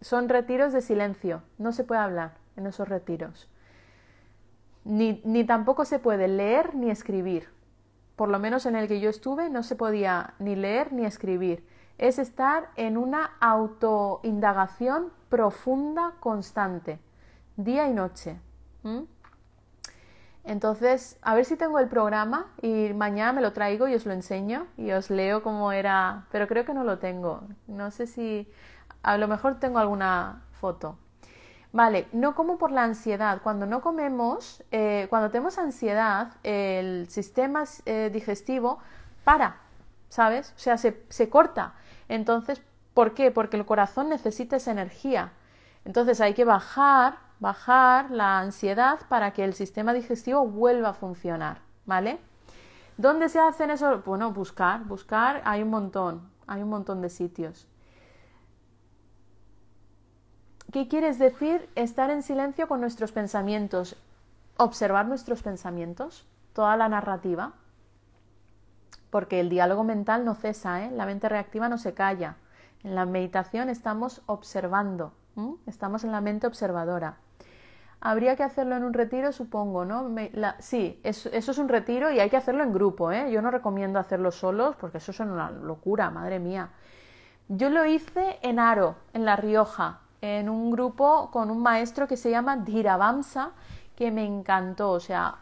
[0.00, 1.42] Son retiros de silencio.
[1.58, 3.48] No se puede hablar en esos retiros.
[4.84, 7.48] Ni, ni tampoco se puede leer ni escribir.
[8.16, 11.66] Por lo menos en el que yo estuve no se podía ni leer ni escribir.
[11.96, 16.98] Es estar en una autoindagación profunda, constante,
[17.56, 18.38] día y noche.
[20.44, 24.12] Entonces, a ver si tengo el programa y mañana me lo traigo y os lo
[24.12, 27.42] enseño y os leo cómo era, pero creo que no lo tengo.
[27.66, 28.46] No sé si
[29.02, 30.98] a lo mejor tengo alguna foto.
[31.72, 33.40] Vale, no como por la ansiedad.
[33.42, 38.78] Cuando no comemos, eh, cuando tenemos ansiedad, el sistema eh, digestivo
[39.24, 39.56] para,
[40.08, 40.52] ¿sabes?
[40.56, 41.74] O sea, se, se corta.
[42.08, 43.30] Entonces, ¿por qué?
[43.30, 45.32] Porque el corazón necesita esa energía.
[45.84, 51.58] Entonces hay que bajar bajar la ansiedad para que el sistema digestivo vuelva a funcionar,
[51.86, 52.18] ¿vale?
[52.96, 54.02] ¿Dónde se hacen eso?
[54.06, 57.66] Bueno, buscar, buscar, hay un montón, hay un montón de sitios.
[60.72, 63.96] ¿Qué quieres decir estar en silencio con nuestros pensamientos?
[64.56, 67.52] Observar nuestros pensamientos, toda la narrativa,
[69.10, 70.90] porque el diálogo mental no cesa, ¿eh?
[70.90, 72.36] la mente reactiva no se calla.
[72.82, 75.12] En la meditación estamos observando,
[75.66, 77.18] estamos en la mente observadora.
[78.06, 80.14] Habría que hacerlo en un retiro, supongo, ¿no?
[80.58, 83.32] sí, eso, es un retiro y hay que hacerlo en grupo, ¿eh?
[83.32, 86.68] Yo no recomiendo hacerlo solos porque eso es una locura, madre mía.
[87.48, 92.18] Yo lo hice en Aro, en La Rioja, en un grupo con un maestro que
[92.18, 93.52] se llama Dhiravamsa,
[93.96, 95.36] que me encantó, o sea,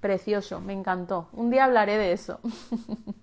[0.00, 1.26] precioso, me encantó.
[1.32, 2.38] Un día hablaré de eso.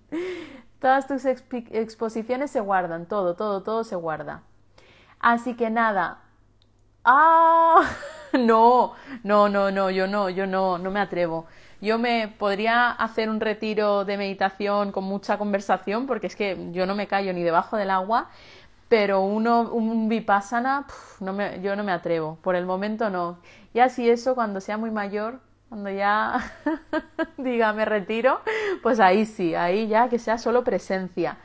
[0.78, 4.42] Todas tus exposiciones se guardan, todo, todo, todo se guarda.
[5.20, 6.18] Así que nada.
[7.02, 7.82] ¡Ah!
[8.46, 11.46] no, no, no, no, yo no, yo no, no me atrevo.
[11.80, 16.86] Yo me podría hacer un retiro de meditación con mucha conversación, porque es que yo
[16.86, 18.30] no me callo ni debajo del agua,
[18.88, 20.86] pero uno, un vipassana,
[21.20, 22.38] no me, yo no me atrevo.
[22.42, 23.38] Por el momento no.
[23.74, 26.38] Y así eso, cuando sea muy mayor, cuando ya
[27.36, 28.40] diga me retiro,
[28.82, 31.38] pues ahí sí, ahí ya que sea solo presencia.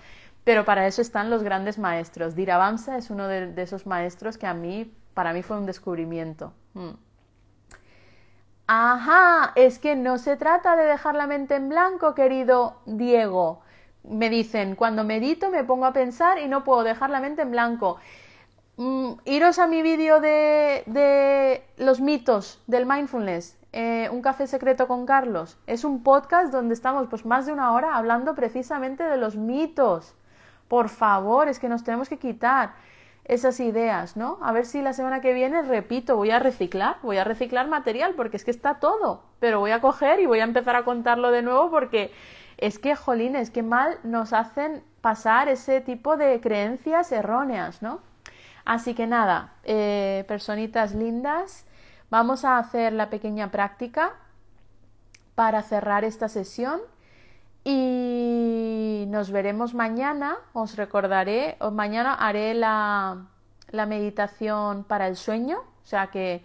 [0.44, 2.36] Pero para eso están los grandes maestros.
[2.36, 6.54] Dhiravamsa es uno de esos maestros que a mí, para mí fue un descubrimiento.
[6.74, 6.92] Mm.
[8.68, 13.62] Ajá, es que no se trata de dejar la mente en blanco, querido Diego.
[14.04, 17.52] Me dicen, cuando medito me pongo a pensar y no puedo dejar la mente en
[17.52, 17.98] blanco.
[18.78, 24.88] Mm, iros a mi vídeo de, de, los mitos del mindfulness, eh, Un café secreto
[24.88, 25.58] con Carlos.
[25.68, 30.16] Es un podcast donde estamos pues más de una hora hablando precisamente de los mitos.
[30.68, 32.74] Por favor, es que nos tenemos que quitar
[33.26, 34.38] esas ideas, ¿no?
[34.42, 38.14] A ver si la semana que viene, repito, voy a reciclar, voy a reciclar material,
[38.16, 41.32] porque es que está todo, pero voy a coger y voy a empezar a contarlo
[41.32, 42.12] de nuevo porque
[42.58, 48.00] es que, jolines, qué mal nos hacen pasar ese tipo de creencias erróneas, ¿no?
[48.66, 51.66] Así que nada, eh, personitas lindas,
[52.10, 54.14] vamos a hacer la pequeña práctica
[55.36, 56.82] para cerrar esta sesión
[57.64, 63.28] y nos veremos mañana, os recordaré, mañana haré la,
[63.70, 66.44] la meditación para el sueño, o sea que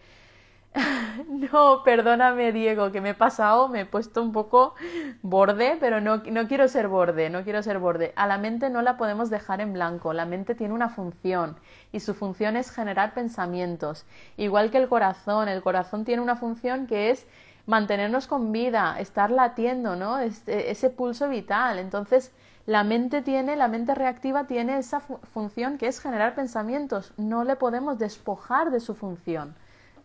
[1.29, 4.75] no, perdóname Diego, que me he pasado, me he puesto un poco
[5.23, 8.13] borde, pero no, no, quiero ser borde, no quiero ser borde.
[8.17, 11.57] A la mente no la podemos dejar en blanco, la mente tiene una función
[11.93, 14.05] y su función es generar pensamientos,
[14.37, 17.27] igual que el corazón, el corazón tiene una función que es
[17.67, 20.19] mantenernos con vida, estar latiendo, ¿no?
[20.19, 21.79] Este, ese pulso vital.
[21.79, 22.33] Entonces,
[22.65, 27.13] la mente tiene, la mente reactiva tiene esa función que es generar pensamientos.
[27.17, 29.55] No le podemos despojar de su función.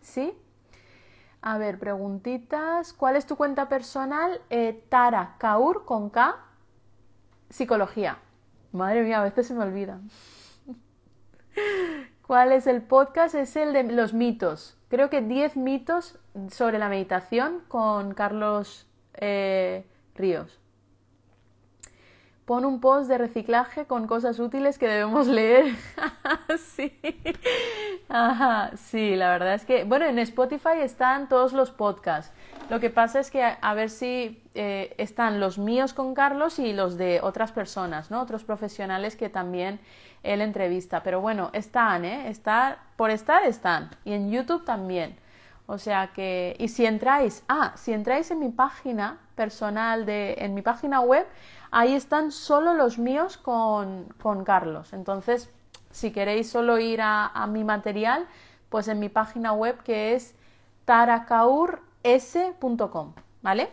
[0.00, 0.34] ¿Sí?
[1.40, 2.92] A ver, preguntitas.
[2.92, 4.40] ¿Cuál es tu cuenta personal?
[4.50, 6.36] Eh, Tara Kaur con K.
[7.48, 8.18] Psicología.
[8.72, 10.00] Madre mía, a veces se me olvida.
[12.26, 13.34] ¿Cuál es el podcast?
[13.34, 14.78] Es el de los mitos.
[14.88, 16.18] Creo que 10 mitos
[16.50, 20.58] sobre la meditación con Carlos eh, Ríos.
[22.44, 25.76] Pon un post de reciclaje con cosas útiles que debemos leer.
[26.58, 26.98] sí.
[28.76, 32.32] Sí, la verdad es que, bueno, en Spotify están todos los podcasts.
[32.68, 36.72] Lo que pasa es que a, ver si eh, están los míos con Carlos y
[36.72, 38.20] los de otras personas, ¿no?
[38.20, 39.78] Otros profesionales que también
[40.22, 41.02] él entrevista.
[41.02, 42.28] Pero bueno, están, ¿eh?
[42.28, 43.90] Está, por estar están.
[44.04, 45.16] Y en YouTube también.
[45.72, 50.52] O sea que, y si entráis, ah, si entráis en mi página personal, de, en
[50.54, 51.26] mi página web,
[51.70, 54.92] ahí están solo los míos con, con Carlos.
[54.92, 55.48] Entonces,
[55.90, 58.26] si queréis solo ir a, a, mi material,
[58.68, 60.34] pues en mi página web que es
[60.84, 63.70] taracaurs.com, ¿vale?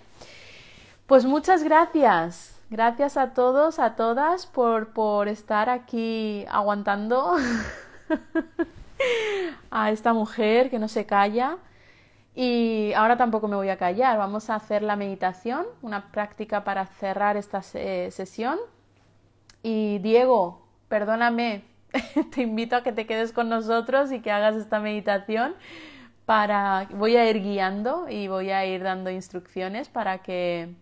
[1.05, 7.35] Pues muchas gracias Gracias a todos, a todas por, por estar aquí aguantando
[9.71, 11.57] a esta mujer que no se calla.
[12.41, 14.17] Y ahora tampoco me voy a callar.
[14.17, 18.57] Vamos a hacer la meditación, una práctica para cerrar esta sesión.
[19.61, 21.65] Y Diego, perdóname,
[22.33, 25.53] te invito a que te quedes con nosotros y que hagas esta meditación
[26.25, 30.73] para voy a ir guiando y voy a ir dando instrucciones para que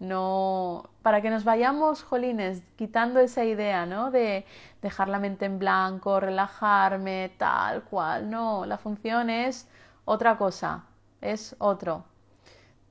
[0.00, 4.10] no para que nos vayamos, jolines, quitando esa idea, ¿no?
[4.10, 4.44] De
[4.82, 8.28] dejar la mente en blanco, relajarme, tal cual.
[8.28, 9.68] No, la función es
[10.04, 10.84] otra cosa,
[11.20, 12.04] es otro,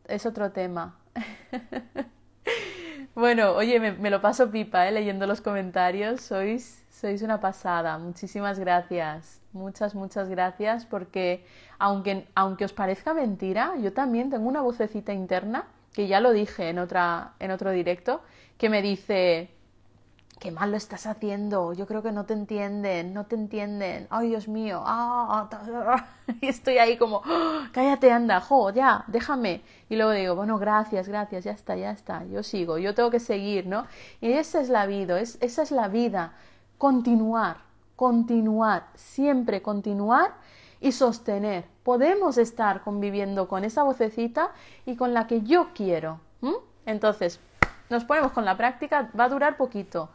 [0.07, 0.97] es otro tema.
[3.15, 4.91] bueno, oye, me, lo paso pipa, ¿eh?
[4.91, 7.97] Leyendo los comentarios, sois, sois una pasada.
[7.97, 11.45] Muchísimas gracias, muchas, muchas gracias, porque
[11.77, 16.69] aunque, aunque os parezca mentira, yo también tengo una vocecita interna que ya lo dije
[16.69, 18.21] en, otra, en otro directo,
[18.57, 19.49] que me dice,
[20.39, 24.29] qué mal lo estás haciendo, yo creo que no te entienden, no te entienden, ay
[24.29, 25.49] Dios mío, ah,
[26.41, 27.21] y estoy ahí como,
[27.73, 29.61] cállate, anda, jo, ya, déjame.
[29.89, 33.19] Y luego digo, bueno, gracias, gracias, ya está, ya está, yo sigo, yo tengo que
[33.19, 33.85] seguir, ¿no?
[34.21, 36.33] Y esa es la vida, es, esa es la vida,
[36.77, 37.57] continuar,
[37.95, 40.31] continuar, siempre continuar
[40.79, 41.65] y sostener.
[41.83, 44.51] Podemos estar conviviendo con esa vocecita
[44.85, 46.21] y con la que yo quiero.
[46.85, 47.39] Entonces,
[47.89, 50.09] nos ponemos con la práctica, va a durar poquito,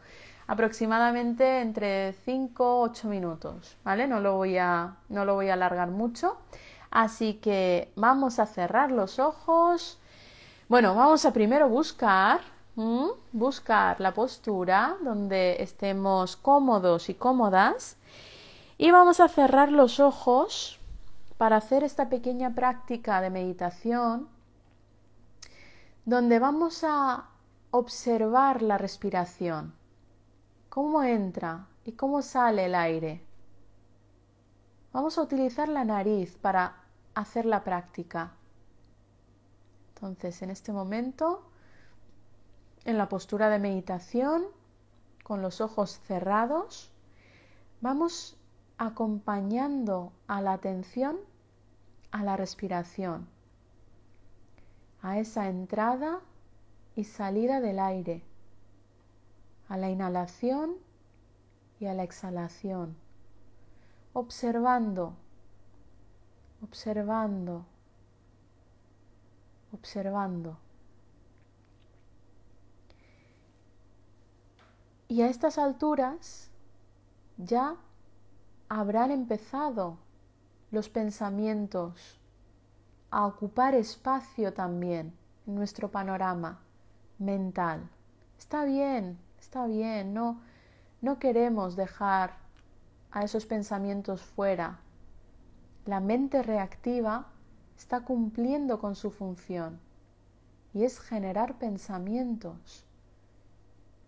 [0.47, 4.07] aproximadamente entre 5 o 8 minutos, ¿vale?
[4.07, 6.37] No lo, voy a, no lo voy a alargar mucho.
[6.91, 9.99] Así que vamos a cerrar los ojos.
[10.69, 12.39] Bueno, vamos a primero buscar,
[13.33, 17.97] buscar la postura donde estemos cómodos y cómodas
[18.77, 20.79] y vamos a cerrar los ojos
[21.37, 24.27] para hacer esta pequeña práctica de meditación
[26.05, 27.25] donde vamos a
[27.71, 29.73] observar la respiración,
[30.69, 33.25] cómo entra y cómo sale el aire.
[34.93, 38.31] Vamos a utilizar la nariz para hacer la práctica.
[39.95, 41.49] Entonces, en este momento,
[42.85, 44.45] en la postura de meditación,
[45.23, 46.91] con los ojos cerrados,
[47.81, 48.37] vamos
[48.77, 51.17] acompañando a la atención
[52.11, 53.27] a la respiración,
[55.01, 56.21] a esa entrada
[56.95, 58.23] y salida del aire,
[59.67, 60.75] a la inhalación
[61.79, 62.95] y a la exhalación,
[64.13, 65.13] observando,
[66.63, 67.65] observando,
[69.73, 70.57] observando.
[75.09, 76.49] Y a estas alturas
[77.37, 77.75] ya
[78.69, 79.97] habrán empezado
[80.71, 82.19] los pensamientos
[83.11, 85.13] a ocupar espacio también
[85.45, 86.64] en nuestro panorama
[87.19, 87.89] mental.
[88.37, 90.41] Está bien, está bien, no,
[91.01, 92.35] no queremos dejar
[93.11, 94.79] a esos pensamientos fuera.
[95.85, 97.27] La mente reactiva
[97.77, 99.79] está cumpliendo con su función
[100.73, 102.85] y es generar pensamientos.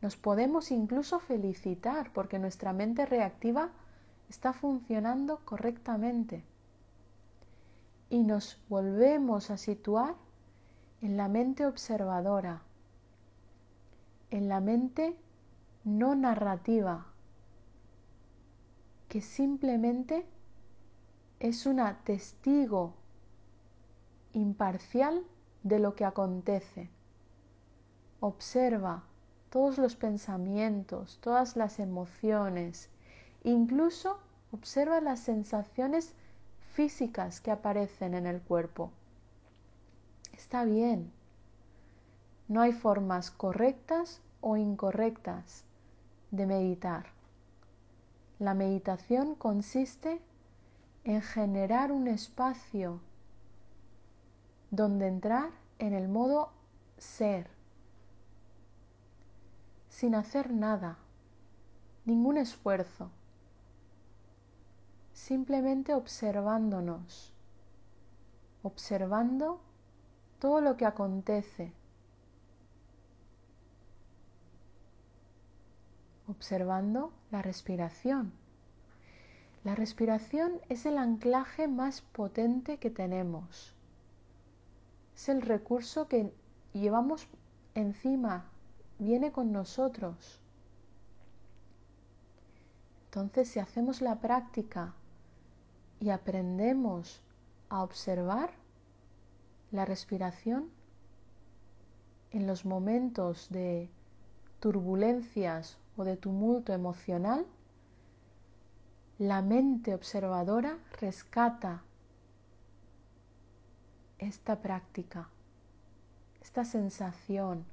[0.01, 3.69] Nos podemos incluso felicitar porque nuestra mente reactiva
[4.29, 6.43] está funcionando correctamente.
[8.09, 10.15] Y nos volvemos a situar
[11.01, 12.61] en la mente observadora,
[14.31, 15.15] en la mente
[15.83, 17.07] no narrativa,
[19.07, 20.25] que simplemente
[21.39, 22.93] es una testigo
[24.33, 25.23] imparcial
[25.63, 26.89] de lo que acontece.
[28.19, 29.03] Observa
[29.49, 32.89] todos los pensamientos, todas las emociones,
[33.47, 34.19] Incluso
[34.51, 36.13] observa las sensaciones
[36.73, 38.91] físicas que aparecen en el cuerpo.
[40.33, 41.13] Está bien.
[42.47, 45.65] No hay formas correctas o incorrectas
[46.31, 47.07] de meditar.
[48.39, 50.21] La meditación consiste
[51.03, 52.99] en generar un espacio
[54.71, 56.51] donde entrar en el modo
[56.97, 57.49] ser,
[59.89, 60.97] sin hacer nada,
[62.05, 63.09] ningún esfuerzo
[65.17, 67.33] simplemente observándonos,
[68.61, 69.59] observando
[70.39, 71.73] todo lo que acontece,
[76.27, 78.33] observando la respiración.
[79.63, 83.75] La respiración es el anclaje más potente que tenemos.
[85.15, 86.31] Es el recurso que
[86.73, 87.27] llevamos
[87.75, 88.45] encima,
[88.99, 90.39] viene con nosotros.
[93.05, 94.93] Entonces, si hacemos la práctica
[95.99, 97.21] y aprendemos
[97.69, 98.51] a observar
[99.71, 100.69] la respiración
[102.31, 103.89] en los momentos de
[104.59, 107.45] turbulencias o de tumulto emocional,
[109.17, 111.81] la mente observadora rescata
[114.19, 115.29] esta práctica,
[116.41, 117.65] esta sensación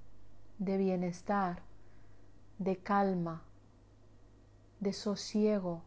[0.59, 1.61] de bienestar,
[2.59, 3.43] de calma,
[4.81, 5.83] de sosiego.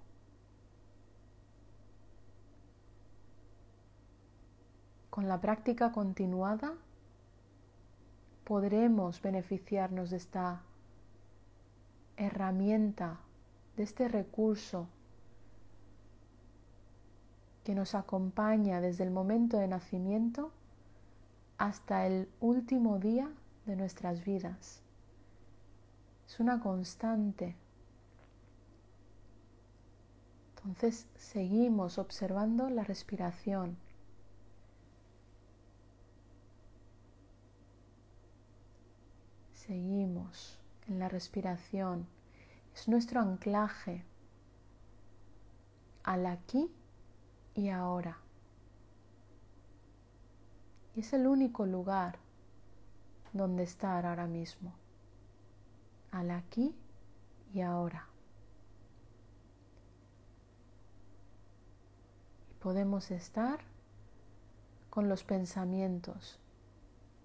[5.10, 6.74] Con la práctica continuada
[8.44, 10.62] podremos beneficiarnos de esta
[12.18, 13.20] herramienta,
[13.78, 14.88] de este recurso
[17.64, 20.52] que nos acompaña desde el momento de nacimiento
[21.58, 23.30] hasta el último día
[23.66, 24.82] de nuestras vidas.
[26.26, 27.56] Es una constante.
[30.56, 33.78] Entonces seguimos observando la respiración.
[39.54, 40.58] Seguimos
[40.88, 42.08] en la respiración.
[42.74, 44.04] Es nuestro anclaje
[46.04, 46.72] al aquí
[47.56, 48.18] y ahora.
[50.96, 52.18] Y es el único lugar
[53.34, 54.74] donde estar ahora mismo,
[56.12, 56.74] al aquí
[57.54, 58.08] y ahora.
[62.52, 63.60] Y podemos estar
[64.90, 66.40] con los pensamientos,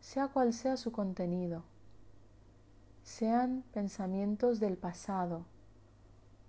[0.01, 1.63] sea cual sea su contenido,
[3.03, 5.45] sean pensamientos del pasado,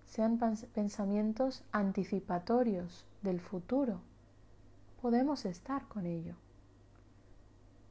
[0.06, 0.38] sean
[0.74, 4.00] pensamientos anticipatorios del futuro,
[5.02, 6.36] podemos estar con ello,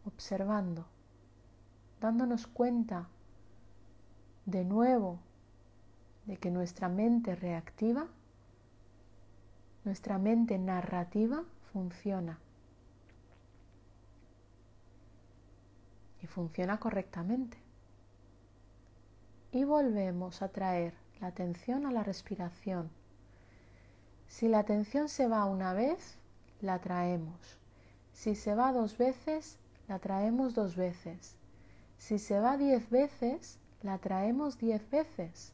[0.07, 0.87] observando,
[2.01, 3.09] dándonos cuenta
[4.47, 5.19] de nuevo
[6.27, 8.07] de que nuestra mente reactiva,
[9.85, 12.39] nuestra mente narrativa funciona.
[16.23, 17.62] Y funciona correctamente.
[19.53, 22.91] Y volvemos a traer la atención a la respiración
[24.33, 26.17] si la atención se va una vez,
[26.63, 27.59] la traemos.
[28.15, 31.37] Si se va dos veces, la traemos dos veces.
[31.99, 35.53] Si se va diez veces, la traemos diez veces.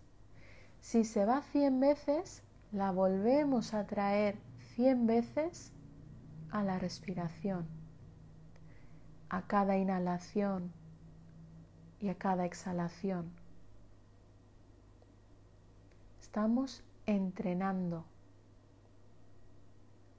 [0.80, 4.36] Si se va cien veces, la volvemos a traer
[4.76, 5.72] cien veces
[6.52, 7.66] a la respiración,
[9.28, 10.72] a cada inhalación
[11.98, 13.37] y a cada exhalación.
[16.38, 18.04] Estamos entrenando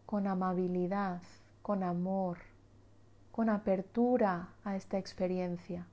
[0.05, 1.21] con amabilidad,
[1.61, 2.39] con amor,
[3.31, 5.85] con apertura a esta experiencia,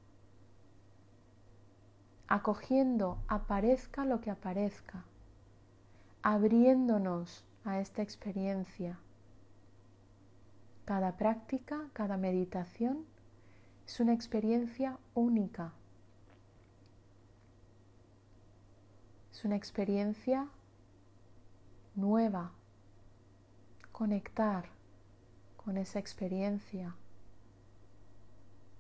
[2.27, 5.05] acogiendo aparezca lo que aparezca,
[6.23, 8.99] abriéndonos a esta experiencia.
[10.87, 13.05] Cada práctica, cada meditación
[13.87, 15.71] es una experiencia única.
[19.37, 20.49] Es una experiencia
[21.95, 22.53] nueva,
[23.93, 24.65] conectar
[25.59, 26.97] con esa experiencia.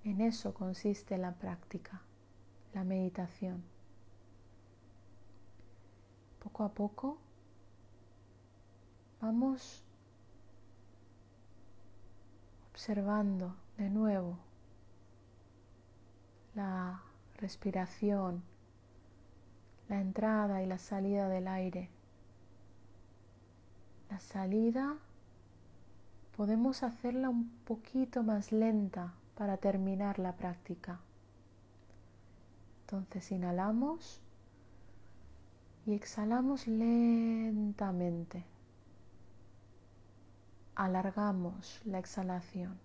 [0.02, 2.00] En eso consiste la práctica,
[2.72, 3.62] la meditación.
[6.42, 7.18] Poco a poco
[9.20, 9.84] vamos
[12.70, 14.38] observando de nuevo
[16.54, 17.02] la
[17.36, 18.42] respiración,
[19.88, 21.88] la entrada y la salida del aire.
[24.10, 24.96] La salida
[26.36, 31.00] podemos hacerla un poquito más lenta para terminar la práctica.
[32.82, 34.20] Entonces inhalamos
[35.86, 38.44] y exhalamos lentamente.
[40.74, 42.78] Alargamos la exhalación.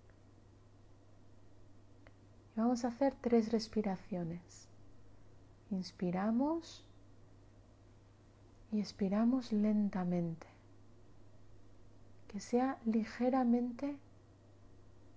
[2.56, 4.68] Y vamos a hacer tres respiraciones.
[5.70, 6.84] Inspiramos
[8.72, 10.46] y expiramos lentamente
[12.28, 13.98] que sea ligeramente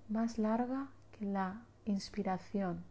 [0.10, 2.84] más larga que la inspiración.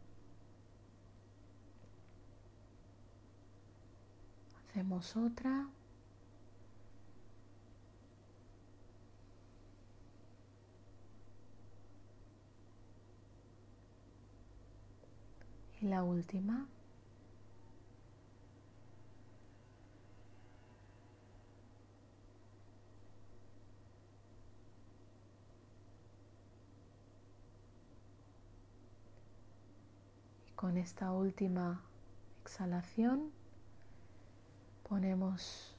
[4.71, 5.69] Hacemos otra.
[15.83, 16.67] Y la última.
[30.65, 31.83] Con esta última
[32.41, 33.31] exhalación
[34.89, 35.77] ponemos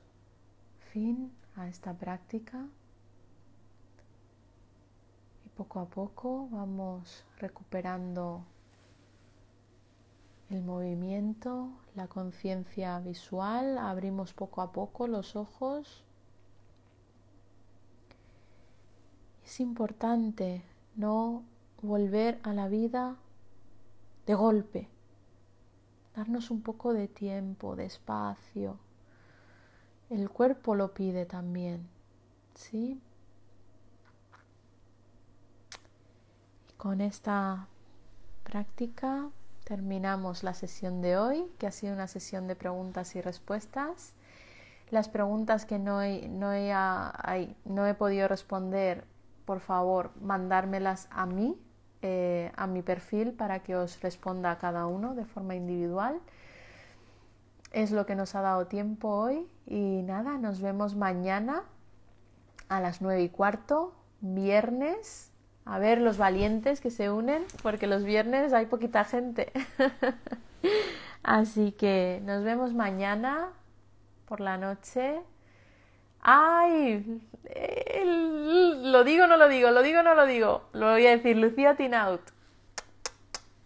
[0.92, 2.68] fin a esta práctica
[5.44, 8.44] y poco a poco vamos recuperando
[10.52, 16.04] el movimiento, la conciencia visual, abrimos poco a poco los ojos.
[19.44, 20.62] Es importante
[20.96, 21.42] no
[21.82, 23.18] volver a la vida
[24.26, 24.90] de golpe,
[26.16, 28.78] darnos un poco de tiempo, de espacio.
[30.10, 31.88] El cuerpo lo pide también,
[32.56, 33.02] ¿sí?
[36.70, 37.68] Y con esta
[38.44, 39.30] práctica
[39.64, 44.14] terminamos la sesión de hoy, que ha sido una sesión de preguntas y respuestas.
[44.92, 46.52] Las preguntas que no he, no
[47.66, 49.04] no he podido responder,
[49.46, 51.58] por favor, mandármelas a mí,
[52.08, 56.22] eh, a mi perfil, para que os responda a cada uno de forma individual.
[57.72, 61.64] Es lo que nos ha dado tiempo hoy y nada, nos vemos mañana
[62.70, 65.32] a las nueve y cuarto, viernes
[65.66, 69.51] a ver los valientes que se unen, porque los viernes hay poquita gente.
[71.24, 73.49] Así que nos vemos mañana
[74.28, 75.22] por la noche.
[76.22, 77.20] ¡Ay!
[78.06, 80.70] Lo digo, no lo digo, lo digo, no lo digo.
[80.74, 82.22] Lo voy a decir, Lucía Tinaut.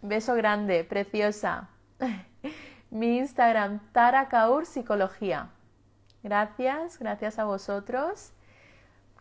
[0.02, 1.68] Beso grande, preciosa.
[2.90, 5.48] Mi Instagram, Tara Kaur Psicología.
[6.22, 8.32] Gracias, gracias a vosotros.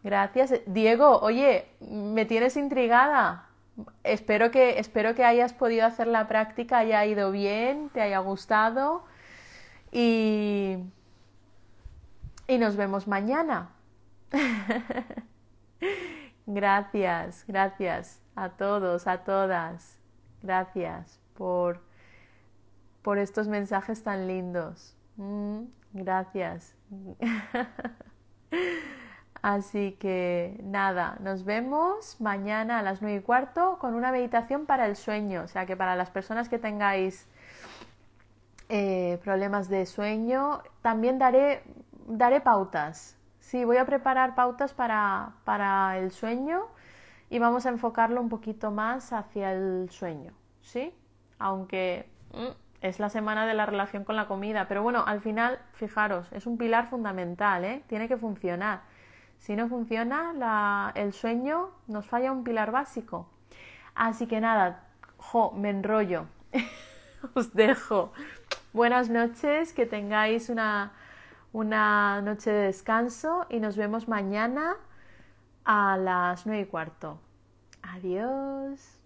[0.03, 0.53] Gracias.
[0.65, 3.45] Diego, oye, me tienes intrigada.
[4.03, 9.03] Espero que, espero que hayas podido hacer la práctica, haya ido bien, te haya gustado
[9.91, 10.77] y,
[12.47, 13.69] y nos vemos mañana.
[16.45, 19.99] gracias, gracias a todos, a todas.
[20.41, 21.81] Gracias por,
[23.01, 24.95] por estos mensajes tan lindos.
[25.17, 25.63] Mm,
[25.93, 26.75] gracias.
[29.41, 34.85] Así que nada, nos vemos mañana a las nueve y cuarto con una meditación para
[34.85, 35.43] el sueño.
[35.43, 37.25] O sea que para las personas que tengáis
[38.67, 41.63] eh, problemas de sueño, también daré,
[42.07, 43.18] daré pautas.
[43.49, 46.67] Sí, voy a preparar pautas para, para el sueño
[47.31, 50.33] y vamos a enfocarlo un poquito más hacia el sueño.
[50.61, 50.93] ¿Sí?
[51.39, 52.49] Aunque mm,
[52.81, 54.67] es la semana de la relación con la comida.
[54.67, 57.81] Pero bueno, al final, fijaros, es un pilar fundamental, ¿eh?
[57.87, 58.81] Tiene que funcionar.
[59.39, 63.27] Si no funciona el sueño, nos falla un pilar básico.
[63.95, 64.83] Así que nada,
[65.17, 66.27] jo, me enrollo.
[67.33, 68.13] Os dejo.
[68.73, 70.93] Buenas noches, que tengáis una,
[71.51, 74.75] una noche de descanso y nos vemos mañana
[75.65, 77.19] a las nueve y cuarto.
[77.81, 78.98] Adiós.